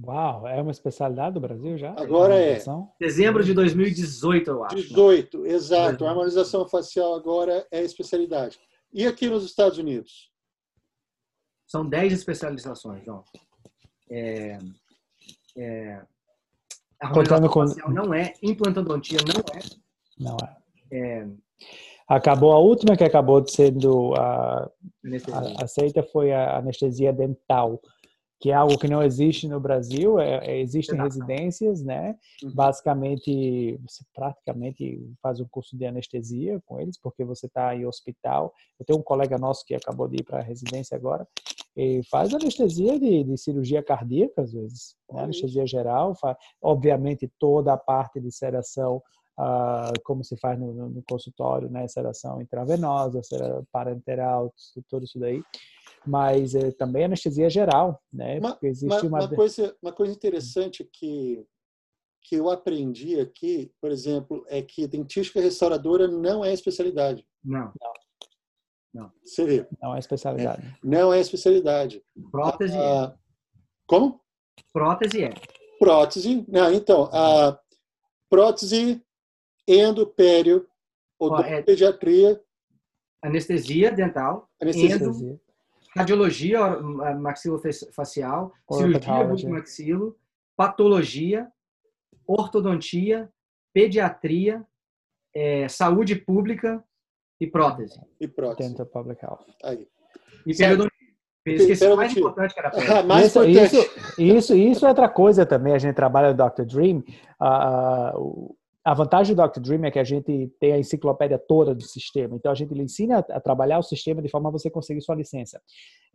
[0.00, 1.92] Uau, é uma especialidade do Brasil já?
[1.98, 2.62] Agora é.
[3.00, 4.76] Dezembro de 2018, eu acho.
[4.76, 5.50] 18, né?
[5.50, 6.04] exato.
[6.04, 8.58] A harmonização facial agora é especialidade.
[8.92, 10.30] E aqui nos Estados Unidos?
[11.66, 13.24] São 10 especializações, João.
[14.10, 14.58] É,
[15.56, 16.02] é,
[17.00, 17.64] a Contando com...
[17.88, 19.60] não é, implantodontia não é.
[20.18, 21.20] Não é.
[21.20, 21.28] é.
[22.08, 24.70] Acabou a última que acabou sendo a,
[25.32, 27.80] a, aceita foi a anestesia dental,
[28.40, 30.18] que é algo que não existe no Brasil.
[30.18, 32.16] É, é, existem residências, né?
[32.42, 32.54] Uhum.
[32.54, 38.54] Basicamente, você praticamente faz um curso de anestesia com eles, porque você está em hospital.
[38.80, 41.26] Eu tenho um colega nosso que acabou de ir para a residência agora
[41.78, 45.22] e faz anestesia de, de cirurgia cardíaca, às vezes, né?
[45.22, 49.00] anestesia geral, faz, obviamente toda a parte de sedação,
[49.38, 51.86] uh, como se faz no, no, consultório, né?
[51.88, 53.20] sedação intravenosa,
[53.72, 54.52] parenteral,
[54.90, 55.42] tudo isso daí,
[56.06, 58.38] mas é, também anestesia geral, né?
[58.38, 59.26] Uma, existe uma, uma...
[59.26, 61.44] uma, coisa, uma coisa interessante que
[62.20, 67.26] que eu aprendi aqui, por exemplo, é que dentística restauradora não é especialidade.
[67.42, 67.72] Não.
[67.80, 67.92] não.
[68.92, 69.12] Não.
[69.24, 69.66] Você vê.
[69.80, 70.66] Não é especialidade.
[70.66, 72.02] É, não é especialidade.
[72.30, 73.18] Prótese ah, é.
[73.86, 74.20] Como?
[74.72, 75.30] Prótese é.
[75.78, 76.44] Prótese.
[76.48, 77.58] Não, então, a
[78.28, 79.02] prótese,
[79.68, 80.66] endopério,
[81.18, 82.40] odontopediatria.
[83.22, 83.28] É...
[83.28, 84.48] Anestesia dental.
[84.62, 84.94] Anestesia.
[84.96, 85.40] Endo,
[85.96, 86.60] radiologia
[87.16, 90.16] maxilofacial, cirurgia maxilo,
[90.56, 91.48] patologia,
[92.26, 93.28] ortodontia,
[93.74, 94.64] pediatria,
[95.34, 96.82] é, saúde pública
[97.40, 98.00] e prótese.
[98.20, 98.70] E prótese.
[98.70, 99.44] Dental Public Health.
[99.64, 99.88] Aí.
[100.46, 100.98] E periodontia.
[101.46, 103.76] Esqueci o mais importante que era Ah, mais isso, importante.
[103.76, 105.72] isso, isso, isso é outra coisa também.
[105.72, 106.64] A gente trabalha no Dr.
[106.64, 107.02] Dream.
[107.40, 108.54] ah, o-
[108.88, 109.60] a vantagem do Dr.
[109.60, 112.34] Dream é que a gente tem a enciclopédia toda do sistema.
[112.34, 115.14] Então, a gente lhe ensina a, trabalhar o sistema de forma a você conseguir sua
[115.14, 115.60] licença.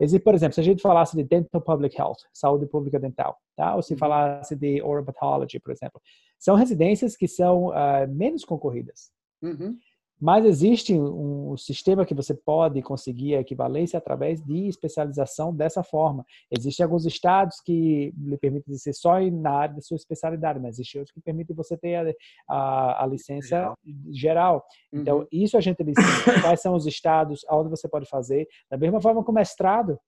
[0.00, 3.76] Existe, por exemplo, se a gente falasse de Dental Public Health, saúde pública dental, tá?
[3.76, 6.02] ou se falasse de Oral Pathology, por exemplo,
[6.36, 9.12] são residências que são ah, menos concorridas.
[9.40, 9.78] Uhum.
[10.20, 16.24] Mas existe um sistema que você pode conseguir a equivalência através de especialização dessa forma.
[16.50, 21.00] Existem alguns estados que lhe permitem ser só na área da sua especialidade, mas existem
[21.00, 22.14] outros que permitem você ter a,
[22.48, 23.78] a, a licença Geral.
[24.10, 24.64] geral.
[24.92, 25.26] Então, Uhum.
[25.32, 26.40] isso a gente ensina.
[26.42, 28.46] Quais são os estados, onde você pode fazer.
[28.70, 29.98] Da mesma forma que o mestrado.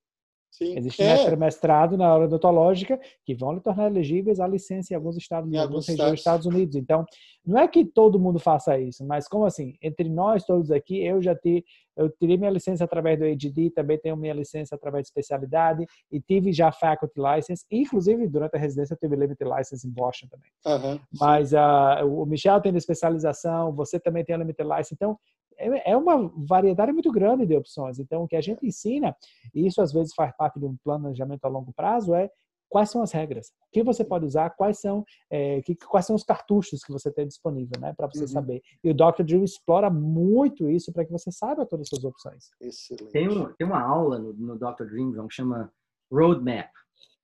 [0.56, 0.74] Sim.
[0.78, 4.96] Existe É, mestre mestrado na área odontológica que vão lhe tornar elegíveis à licença em
[4.96, 6.46] alguns estados, Em em alguns regiões dos estados.
[6.46, 6.76] Estados Unidos.
[6.76, 7.04] Então,
[7.44, 11.20] não é que todo mundo faça isso, mas como assim, entre nós todos aqui, eu
[11.20, 11.62] já tive,
[11.94, 16.20] eu tirei minha licença através do AGD, também tenho minha licença através de especialidade e
[16.22, 20.50] tive já faculty license, inclusive durante a residência eu tive limited license em Boston também.
[20.66, 21.00] aham.
[21.20, 25.18] Mas ah, o Michel tem especialização, você também tem a limited license, então
[25.58, 27.98] é é uma variedade muito grande de opções.
[27.98, 29.16] Então, o que a gente ensina,
[29.54, 32.30] e isso às vezes faz parte de um planejamento a longo prazo, é
[32.68, 36.16] quais são as regras, o que você pode usar, quais são, eh, que, quais são
[36.16, 38.26] os cartuchos que você tem disponível, né, para você Uhum.
[38.28, 38.60] saber.
[38.82, 39.22] E o Dr.
[39.22, 42.50] Drew explora muito isso para que você saiba todas as suas opções.
[42.60, 43.12] Excelente.
[43.12, 44.84] Tem, um, tem uma aula no, no Dr.
[44.84, 45.72] Dream João, que chama
[46.10, 46.68] Roadmap,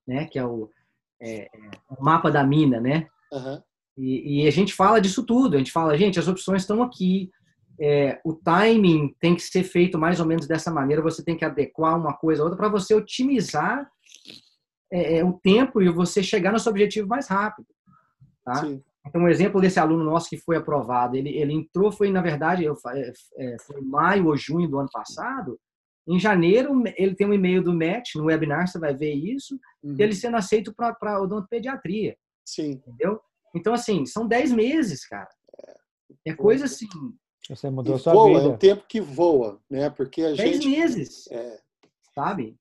[0.07, 0.26] né?
[0.26, 0.70] que é o,
[1.20, 1.49] é, é,
[1.91, 3.09] o mapa da mina, né?
[3.33, 3.62] Aham.
[3.99, 5.57] E, e a gente fala disso tudo.
[5.57, 7.30] A gente fala, gente, as opções estão aqui.
[7.80, 11.02] É, o timing tem que ser feito mais ou menos dessa maneira.
[11.02, 13.90] Você tem que adequar uma coisa a outra para você otimizar
[14.92, 17.66] é, é, o tempo e você chegar no seu objetivo mais rápido.
[18.44, 18.56] Tá?
[18.56, 18.82] Sim.
[19.06, 22.64] Então, um exemplo desse aluno nosso que foi aprovado, ele, ele entrou, foi, na verdade,
[22.64, 25.58] eu, é, é, foi em maio ou junho do ano passado.
[26.06, 29.96] Em janeiro, ele tem um e-mail do MET, no webinar você vai ver isso, Uhum.
[29.98, 32.72] ele sendo aceito para odontopediatria, Sim.
[32.72, 33.20] entendeu?
[33.54, 35.28] Então, assim, são 10 meses, cara.
[36.24, 36.86] É coisa assim,
[37.49, 38.49] Você E mudou sua voa, é vida.
[38.55, 39.90] um tempo que voa, né?
[39.90, 40.68] Porque a 10 gente.
[40.68, 41.59] meses, É,
[42.14, 42.57] sabe?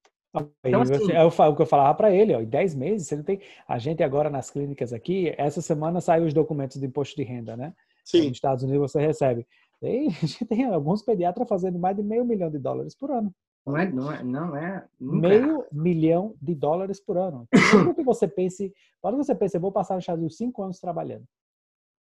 [0.63, 3.15] Então, assim- é o o que eu falava para ele, ó, em 10 meses, você
[3.17, 3.41] não tem.
[3.67, 7.55] A gente agora nas clínicas aqui, essa semana saiu os documentos do imposto de renda,
[7.57, 7.73] né?
[8.05, 8.27] sim.
[8.29, 9.45] Nos Estados Unidos você recebe.
[9.81, 13.33] E a gente tem alguns pediatras fazendo mais de meio milhão de dólares por ano.
[13.65, 14.85] Não é, não é, não é.
[14.99, 17.47] nunca é Meio milhão de dólares por ano.
[17.53, 20.63] Então, Mesmo que você pense, quando você pensa, eu vou passar nos Estados Unidos cinco
[20.63, 21.25] anos trabalhando,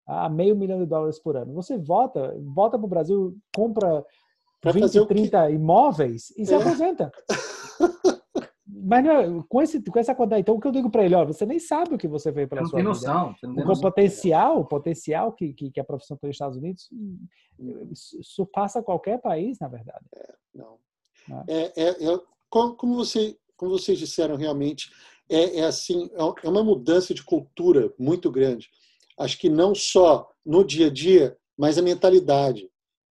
[0.06, 1.52] a meio milhão de dólares por ano.
[1.54, 4.04] Você volta, volta para o Brasil, compra
[4.60, 6.56] Pra 20, fazer o que- 30 imóveis e se É.
[6.56, 7.10] aposenta.
[8.66, 11.14] Mas não é- com, esse, com essa quantidade, então o que eu digo para ele,
[11.14, 12.88] ó, você nem sabe o que você pela não sua tem vida.
[12.88, 13.34] noção.
[13.34, 13.82] Você não tem O noção.
[13.82, 16.88] potencial, o potencial que, que, que a profissão tem nos Estados Unidos
[17.94, 20.04] su- surpassa qualquer país, na verdade.
[20.54, 20.78] Não.
[21.28, 21.44] Né?
[21.48, 24.90] É, é, é- como, como você, como vocês disseram realmente,
[25.30, 26.10] é, é assim,
[26.42, 28.68] é uma mudança de cultura muito grande.
[29.18, 32.70] Acho que não só no dia a dia, mas a mentalidade,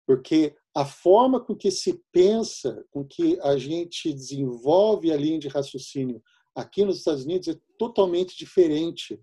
[0.07, 5.49] porque a forma com que se pensa, com que a gente desenvolve a linha de
[5.49, 6.23] raciocínio
[6.55, 9.21] aqui nos Estados Unidos é totalmente diferente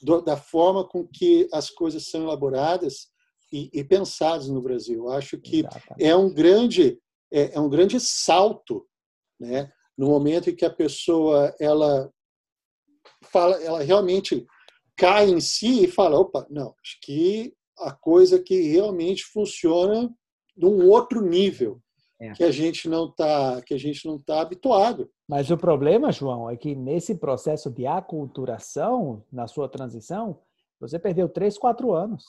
[0.00, 3.08] do- da forma com que as coisas são elaboradas
[3.52, 5.08] e, e pensadas no Brasil.
[5.08, 6.04] Acho que Exatamente.
[6.04, 7.00] é um grande
[7.32, 8.86] é, é um grande salto,
[9.38, 9.72] né?
[9.98, 12.12] No momento em que a pessoa ela
[13.24, 14.46] fala, ela realmente
[14.96, 20.10] cai em si e fala, opa, não, acho que a coisa que realmente funciona
[20.56, 21.78] num outro nível
[22.18, 22.32] É.
[22.32, 25.10] que a gente não tá que a gente não tá habituado.
[25.28, 30.38] Mas o problema, João, é que nesse processo de aculturação, na sua transição,
[30.80, 32.24] você perdeu três, quatro anos.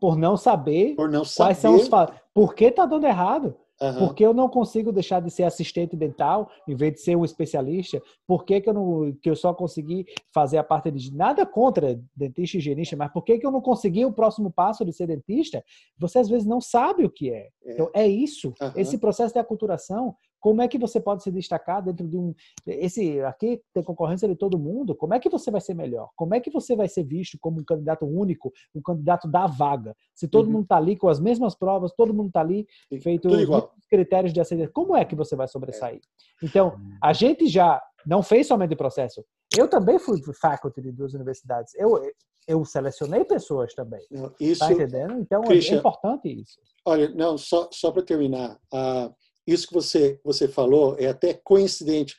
[0.00, 2.12] Por não saber Por não quais são os saber.
[2.12, 3.56] fa- Por que está dando errado?
[3.80, 3.98] Aham.
[3.98, 7.24] Por que eu não consigo deixar de ser assistente dental em vez de ser um
[7.24, 8.00] especialista?
[8.26, 10.04] Por que, que, eu, não, que eu só consegui
[10.34, 11.14] fazer a parte de.
[11.14, 14.84] Nada contra dentista e higienista, mas por que, que eu não consegui o próximo passo
[14.84, 15.64] de ser dentista?
[15.98, 17.48] Você às vezes não sabe o que é.
[17.64, 17.72] É.
[17.72, 18.52] Então, é isso.
[18.60, 18.74] Aham.
[18.76, 20.14] Esse processo de aculturação.
[20.40, 22.34] Como é que você pode se destacar dentro de um.
[22.66, 24.94] Esse aqui tem concorrência de todo mundo.
[24.94, 26.08] Como é que você vai ser melhor?
[26.16, 29.94] Como é que você vai ser visto como um candidato único, um candidato da vaga?
[30.14, 30.52] Se todo Uhum.
[30.52, 32.66] mundo está ali com as mesmas provas, todo mundo está ali
[33.02, 34.72] feito os critérios de aceitação.
[34.72, 36.00] Como é que você vai sobressair?
[36.42, 39.24] Então, a gente já não fez somente o processo.
[39.56, 41.74] Eu também fui faculty de duas universidades.
[41.74, 42.00] Eu,
[42.48, 44.00] eu selecionei pessoas também.
[44.10, 45.18] Não, Isso, Tá entendendo?
[45.20, 46.58] Então, é Christian, importante isso.
[46.86, 49.12] Olha, não, só, só para terminar, ah,
[49.46, 52.16] isso que você, você falou é até coincidente.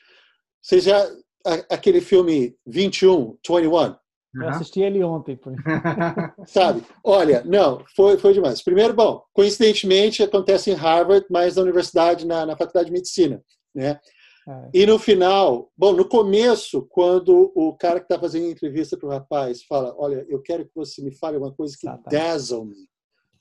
[0.61, 1.03] Você já,
[1.45, 3.95] a- aquele filme 21, 21,
[4.34, 5.38] Eu assisti ele ontem.
[6.47, 6.84] Sabe?
[7.03, 8.61] Olha, não, foi, foi demais.
[8.61, 13.43] Primeiro, bom, coincidentemente acontece em Harvard, mas na universidade, na, na faculdade de medicina,
[13.76, 13.99] né?
[14.47, 14.69] É.
[14.74, 19.07] E no final, bom, no começo, quando o cara que está fazendo a entrevista para
[19.07, 22.76] o rapaz fala, olha, eu quero que você me fale uma coisa que dazzle me,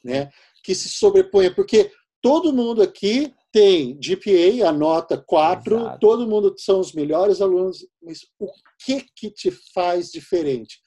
[0.05, 0.31] né?
[0.62, 5.99] Que se sobreponha, porque todo mundo aqui tem GPA, a nota 4, Exato.
[5.99, 8.49] todo mundo são os melhores alunos, mas o
[8.85, 10.79] que que te faz diferente?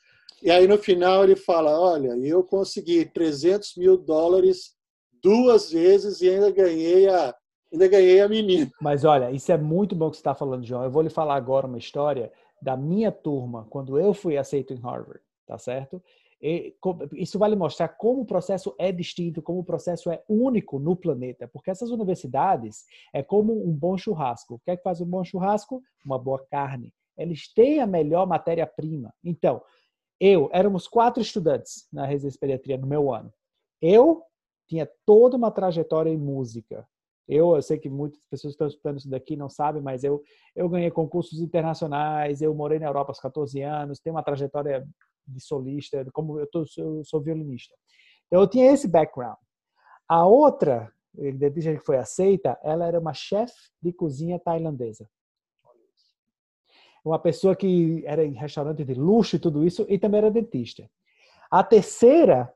[0.41, 4.74] E aí no final ele fala, olha, eu consegui 300 mil dólares
[5.22, 7.34] duas vezes e ainda ganhei a
[7.72, 8.70] ainda ganhei a menina.
[8.80, 10.84] Mas olha, isso é muito bom que você está falando, João.
[10.84, 14.80] Eu vou lhe falar agora uma história da minha turma quando eu fui aceito em
[14.80, 16.01] Harvard, tá certo?
[17.13, 20.93] Isso vai lhe mostrar como o processo é distinto, como o processo é único no
[20.93, 22.83] planeta, porque essas universidades
[23.13, 24.55] é como um bom churrasco.
[24.55, 25.81] O que é que faz um bom churrasco?
[26.05, 26.93] Uma boa carne.
[27.17, 29.13] Eles têm a melhor matéria-prima.
[29.23, 29.61] Então,
[30.19, 33.31] eu, éramos quatro estudantes na residência de pediatria no meu ano.
[33.81, 34.23] Eu
[34.67, 36.85] tinha toda uma trajetória em música.
[37.25, 40.21] Eu, eu sei que muitas pessoas que estão escutando isso daqui não sabem, mas eu,
[40.53, 44.85] eu ganhei concursos internacionais, eu morei na Europa aos 14 anos, tenho uma trajetória
[45.28, 47.76] de solista, como eu, tô, eu sou violinista.
[48.28, 49.38] Então eu tinha esse background.
[50.07, 55.07] A outra dentista que foi aceita, ela era uma chefe de cozinha tailandesa.
[57.05, 60.89] Uma pessoa que era em restaurante de luxo e tudo isso, e também era dentista.
[61.51, 62.53] A terceira,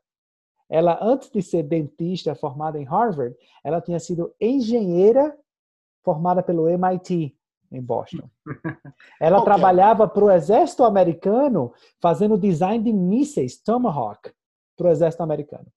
[0.70, 5.38] ela antes de ser dentista formada em Harvard, ela tinha sido engenheira
[6.04, 7.38] formada pelo MIT
[7.72, 8.30] em Boston.
[9.20, 14.32] Ela trabalhava para o exército americano fazendo design de mísseis Tomahawk
[14.78, 15.68] para o exército americano.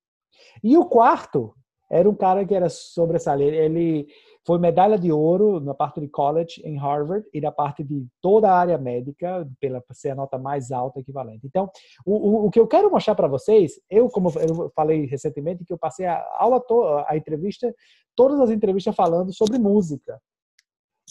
[0.63, 1.55] E o quarto
[1.91, 3.57] era um cara que era sobressalente.
[3.57, 4.07] Ele
[4.47, 8.51] foi medalha de ouro na parte de college em Harvard e na parte de toda
[8.51, 11.47] a área médica, pela ser a nota mais alta equivalente.
[11.47, 11.69] Então,
[12.07, 15.73] o, o, o que eu quero mostrar para vocês, eu, como eu falei recentemente, que
[15.73, 16.63] eu passei a aula,
[17.07, 17.75] a entrevista,
[18.15, 20.21] todas as entrevistas falando sobre música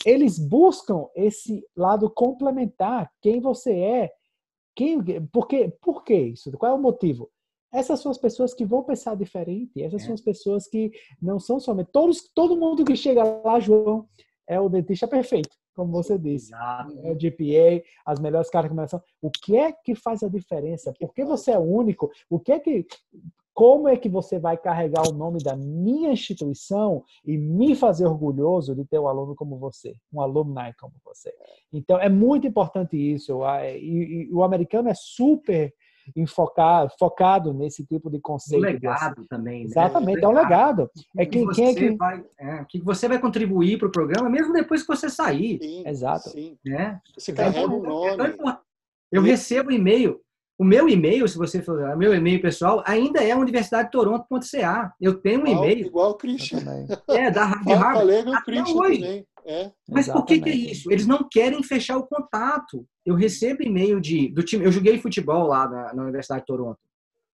[0.05, 4.11] eles buscam esse lado complementar, quem você é,
[4.75, 6.51] quem, por, quê, por que isso?
[6.53, 7.29] Qual é o motivo?
[7.71, 10.05] Essas são as pessoas que vão pensar diferente, essas é.
[10.05, 10.91] são as pessoas que
[11.21, 11.91] não são somente.
[11.91, 14.07] Todos, todo mundo que chega lá, João,
[14.47, 16.47] é o dentista perfeito, como você disse.
[16.47, 16.97] Exato.
[17.03, 19.01] É o GPA, as melhores características.
[19.21, 20.93] O que é que faz a diferença?
[20.99, 22.09] Por que você é único?
[22.29, 22.87] O que é que
[23.53, 28.75] como é que você vai carregar o nome da minha instituição e me fazer orgulhoso
[28.75, 31.33] de ter um aluno como você, um alumni como você?
[31.71, 33.39] Então, é muito importante isso.
[33.75, 35.73] E, o americano é super
[36.15, 38.61] enfocado, focado nesse tipo de conceito.
[38.61, 39.63] Um legado também.
[39.63, 39.65] Né?
[39.65, 40.89] Exatamente, é um legado.
[41.17, 41.95] É quem, que quem é que...
[41.95, 45.59] Vai, é, que você vai contribuir para o programa, mesmo depois que você sair.
[45.61, 46.29] Sim, Exato.
[46.29, 46.57] Sim.
[46.65, 46.99] Né?
[47.17, 48.57] Você carrega o é nome.
[49.11, 50.21] Eu recebo e-mail
[50.59, 54.93] o meu e-mail, se você for, o meu e-mail pessoal, ainda é universidadetoronto.ca.
[54.99, 55.87] Eu tenho um e-mail.
[55.87, 56.59] Igual o Christian.
[57.09, 58.29] É, da de Harvard.
[58.35, 58.99] Até hoje.
[58.99, 59.25] Também.
[59.45, 59.71] É.
[59.87, 60.11] Mas Exatamente.
[60.11, 60.91] por que, que, é isso?
[60.91, 62.85] Eles não querem fechar o contato.
[63.05, 64.65] Eu recebo e-mail de, do time.
[64.65, 66.79] Eu joguei futebol lá na, na Universidade de Toronto.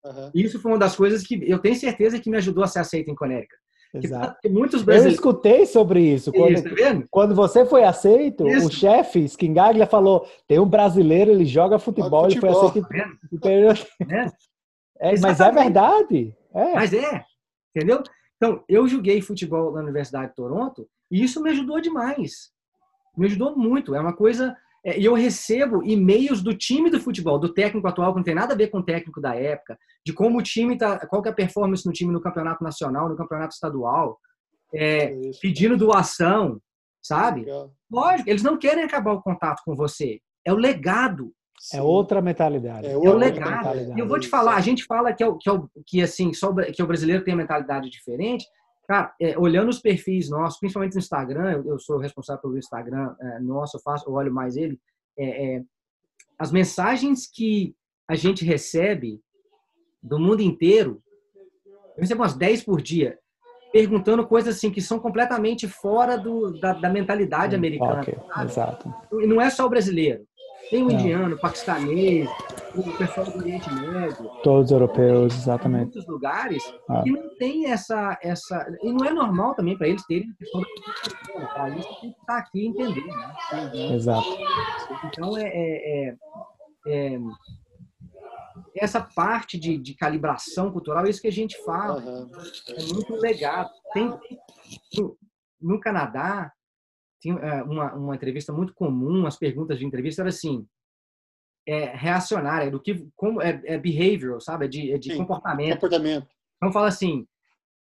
[0.06, 0.32] Uhum.
[0.36, 3.10] Isso foi uma das coisas que eu tenho certeza que me ajudou a ser aceito
[3.10, 3.60] em Connecticut.
[4.04, 4.50] Exato.
[4.50, 5.06] muitos brasileiros...
[5.06, 6.32] Eu escutei sobre isso.
[6.32, 8.68] Quando, isso, tá quando você foi aceito, isso.
[8.68, 12.88] o chefe Skingaglia falou: tem um brasileiro, ele joga futebol, ele foi aceito.
[13.42, 13.50] Tá
[15.00, 16.36] é, mas é verdade.
[16.54, 16.74] É.
[16.74, 17.24] Mas é,
[17.76, 18.02] entendeu?
[18.38, 22.52] Então, eu joguei futebol na Universidade de Toronto e isso me ajudou demais.
[23.18, 23.96] Me ajudou muito.
[23.96, 24.56] É uma coisa é,
[24.86, 28.54] e eu recebo e-mails do time do futebol, do técnico atual, que não tem nada
[28.54, 31.32] a ver com o técnico da época, de como o time tá, qual que é
[31.32, 34.20] a performance no time no campeonato nacional, no campeonato estadual,
[34.74, 35.12] é,
[35.42, 36.62] pedindo doação,
[37.02, 37.46] sabe?
[37.90, 40.20] Lógico, eles não querem acabar o contato com você.
[40.46, 41.32] É o legado.
[41.74, 42.86] É outra mentalidade.
[42.86, 43.98] É, é o legado.
[43.98, 46.02] E eu vou te falar, a gente fala que, é o, que, é o, que
[46.02, 48.46] assim, só que o brasileiro tem uma mentalidade diferente,
[48.88, 53.16] Cara, é, olhando os perfis nossos, principalmente no Instagram, eu, eu sou responsável pelo Instagram
[53.20, 54.80] é, nosso, eu, faço, eu olho mais ele.
[55.18, 55.64] É, é,
[56.38, 57.76] as mensagens que
[58.08, 59.20] a gente recebe
[60.02, 61.02] do mundo inteiro,
[61.96, 63.18] eu recebo umas 10 por dia,
[63.72, 68.02] perguntando coisas assim que são completamente fora do, da, da mentalidade americana.
[68.02, 68.94] Okay, exato.
[69.14, 70.26] E não é só o brasileiro.
[70.70, 72.30] Tem o indiano, o paquistanês,
[72.74, 74.30] o pessoal do Oriente Médio.
[74.44, 75.82] Todos europeus, exatamente.
[75.82, 77.04] Em muitos lugares ah.
[77.04, 78.66] que não tem essa, essa.
[78.82, 82.38] E não é normal também para eles terem questão da Para isso tem que estar
[82.38, 83.06] aqui e entender.
[83.06, 83.94] Né?
[83.94, 84.28] Exato.
[85.06, 86.16] Então, é, é, é,
[86.88, 87.20] é,
[88.76, 92.02] essa parte de, de calibração cultural, é isso que a gente fala.
[92.02, 92.32] Uhum.
[92.70, 93.70] É muito legal.
[93.94, 94.08] Tem,
[94.98, 95.18] no,
[95.62, 96.52] no Canadá,
[97.26, 100.68] tinha é, uma, uma entrevista muito comum, as perguntas de entrevista era assim,
[101.68, 104.66] é, reacionária, do que como é, é behavioral, sabe?
[104.66, 105.74] É de, é de Sim, comportamento.
[105.74, 106.30] Comportamento.
[106.58, 107.28] Então fala assim,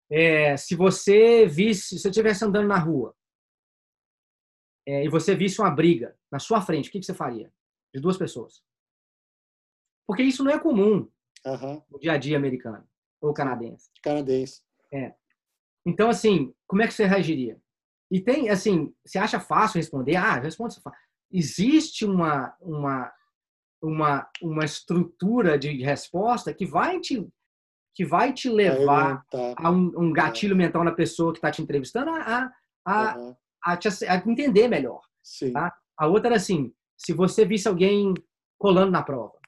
[0.10, 3.16] é, se você visse, se você estivesse andando na rua
[4.86, 7.52] é, e você visse uma briga na sua frente, o que, que você faria?
[7.94, 8.62] De duas pessoas.
[10.06, 11.10] Porque isso não é comum
[11.46, 11.82] Aham.
[11.90, 12.86] no dia a dia americano
[13.22, 13.90] ou canadense.
[14.04, 14.62] Canadense.
[15.86, 17.62] Então, assim, como é que você reagiria?
[18.12, 20.18] E tem, assim, você acha fácil responder?
[20.18, 20.76] Ah, responde.
[21.32, 23.12] Existe uma, uma,
[23.82, 27.26] uma, uma estrutura de resposta que vai te,
[27.96, 29.56] que vai te levar Tá.
[29.58, 32.52] a um, um gatilho mental na pessoa que está te entrevistando a, a,
[32.86, 33.38] a, Aham.
[33.64, 35.02] a, te, a entender melhor.
[35.54, 35.74] Tá?
[35.98, 38.14] A outra era assim, se você visse alguém
[38.60, 39.40] colando na prova, O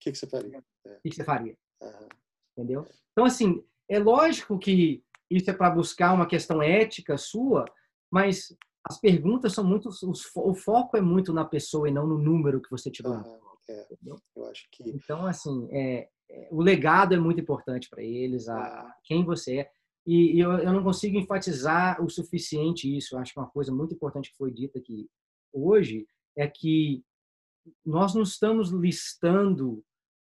[0.00, 0.58] que, que você faria?
[0.58, 1.56] o que você faria?
[1.80, 2.08] Aham.
[2.56, 2.86] entendeu?
[3.12, 7.64] Então, assim, é lógico que isso é para buscar uma questão ética sua,
[8.12, 8.54] mas
[8.84, 9.88] as perguntas são muito,
[10.36, 13.14] o foco é muito na pessoa e não no número que você tirou.
[13.14, 13.38] na Aham.
[13.68, 13.86] É,
[14.36, 14.90] eu acho que.
[14.90, 19.70] Então, assim, é, é, o legado é muito importante para eles, a, quem você é.
[20.04, 23.14] E, e eu, eu não consigo enfatizar o suficiente isso.
[23.14, 25.08] Eu acho que uma coisa muito importante que foi dita aqui
[25.52, 26.06] hoje
[26.36, 27.04] é que
[27.86, 29.84] nós não estamos listando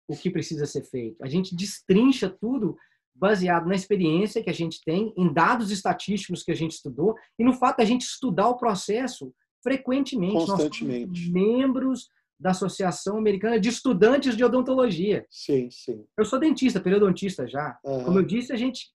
[0.08, 1.22] o que precisa ser feito.
[1.22, 2.78] A gente destrincha tudo
[3.16, 7.44] baseado na experiência que a gente tem, em dados estatísticos que a gente estudou e
[7.44, 10.34] no fato da gente estudar o processo frequentemente.
[10.34, 11.32] Constantemente.
[11.32, 15.26] membros da Associação Americana de Estudantes de Odontologia.
[15.30, 16.06] Sim, sim.
[16.18, 17.80] Eu sou dentista, periodontista já.
[17.86, 18.04] Aham.
[18.04, 18.94] Como eu disse, a gente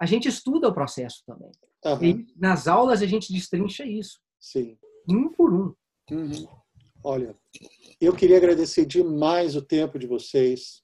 [0.00, 1.50] a gente estuda o processo também.
[1.84, 2.04] Aham.
[2.04, 4.78] E nas aulas a gente destrincha isso, Sim.
[5.08, 5.74] um por um.
[6.10, 6.48] Uhum.
[7.04, 7.36] Olha,
[8.00, 10.82] eu queria agradecer demais o tempo de vocês.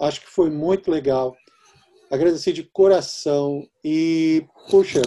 [0.00, 1.36] Acho que foi muito legal.
[2.10, 5.00] Agradecer de coração e, puxa,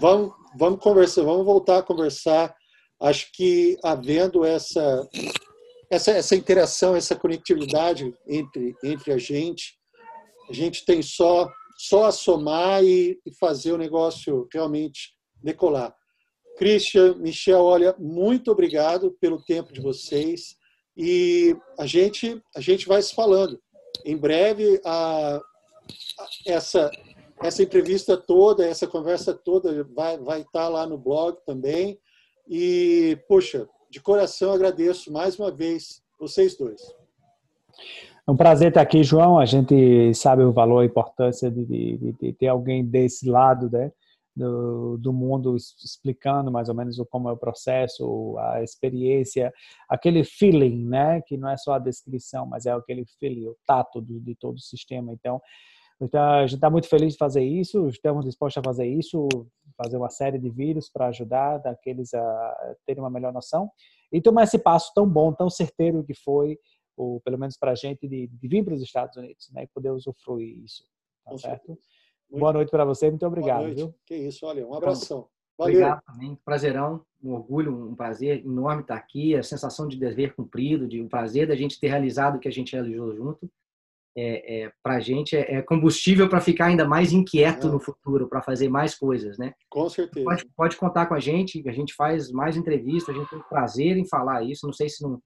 [0.00, 2.54] vamos, vamos conversar, vamos voltar a conversar.
[3.00, 5.08] Acho que havendo essa
[5.90, 9.78] essa, essa interação, essa conectividade entre entre a gente,
[10.50, 15.94] a gente tem só só a somar e, e fazer o negócio realmente decolar.
[16.58, 20.56] Christian, Michel, olha, muito obrigado pelo tempo de vocês
[20.96, 23.58] e a gente a gente vai se falando.
[24.04, 25.40] Em breve a,
[26.46, 26.90] essa
[27.42, 31.98] essa entrevista toda, essa conversa toda vai vai estar lá no blog também.
[32.48, 36.80] E poxa, de coração agradeço mais uma vez vocês dois.
[38.26, 39.38] É um prazer estar aqui, João.
[39.38, 43.92] A gente sabe o valor, a importância de, de- de ter alguém desse lado, né,
[44.34, 49.52] do, do mundo explicando mais ou menos como é o processo, a experiência,
[49.88, 54.00] aquele feeling, né, que não é só a descrição, mas é aquele feeling, o tato
[54.00, 55.12] do, de todo o sistema.
[55.12, 55.40] Então,
[56.00, 57.88] então a gente está muito feliz de fazer isso.
[57.88, 59.28] Estamos dispostos a fazer isso,
[59.76, 63.70] fazer uma série de vídeos para ajudar daqueles a terem uma melhor noção
[64.12, 66.58] e tomar esse passo tão bom, tão certeiro que foi
[66.96, 69.66] ou pelo menos para a gente de, de vir para os Estados Unidos, né, e
[69.66, 70.82] poder usufruir isso,
[71.24, 71.66] tá Com certo?
[71.66, 71.86] certeza.
[72.30, 73.76] Boa noite para você, muito boa obrigado, noite.
[73.76, 73.94] viu?
[74.04, 75.28] Que isso, olha, um abração.
[75.58, 75.74] Valeu.
[75.74, 76.38] Obrigado também.
[76.44, 81.08] Prazerão, um orgulho, um prazer enorme estar aqui, a sensação de dever cumprido, de um
[81.08, 83.50] prazer da gente ter realizado o que a gente realizou junto.
[84.18, 87.74] É, é, para a gente é, é combustível para ficar ainda mais inquieto Não.
[87.74, 89.52] no futuro, para fazer mais coisas, né?
[89.68, 90.24] Com certeza.
[90.24, 93.96] Pode, pode contar com a gente, a gente faz mais entrevistas, a gente tem prazer
[93.98, 94.64] em falar isso.
[94.66, 95.20] Não sei se não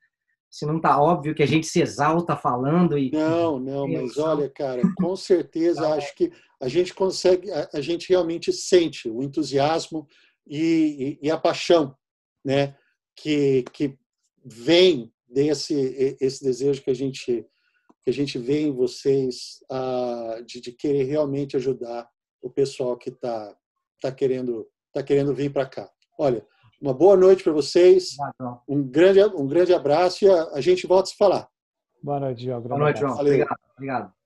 [0.51, 4.25] se não está óbvio que a gente se exalta falando e Não, não, mas noção.
[4.39, 9.09] olha, cara, com certeza Tá acho que a gente consegue, a, a gente realmente sente
[9.09, 10.09] o entusiasmo
[10.45, 11.95] e, e- e a paixão,
[12.45, 12.75] né,
[13.15, 13.97] que, que
[14.45, 17.47] vem desse esse desejo que a gente
[18.03, 22.09] que a gente vê em vocês ah, de, de querer realmente ajudar
[22.43, 23.55] o pessoal que está
[24.01, 25.89] tá querendo tá querendo vir para cá.
[26.19, 26.45] Olha,
[26.81, 28.17] uma boa noite para vocês,
[28.69, 31.49] um grande um grande abraço e a, a gente volta a se falar.
[32.03, 32.61] Boa noite, João.
[32.63, 33.15] Boa noite, João.
[33.15, 33.35] Valeu.
[33.35, 33.59] Obrigado.
[33.77, 34.20] Obrigado.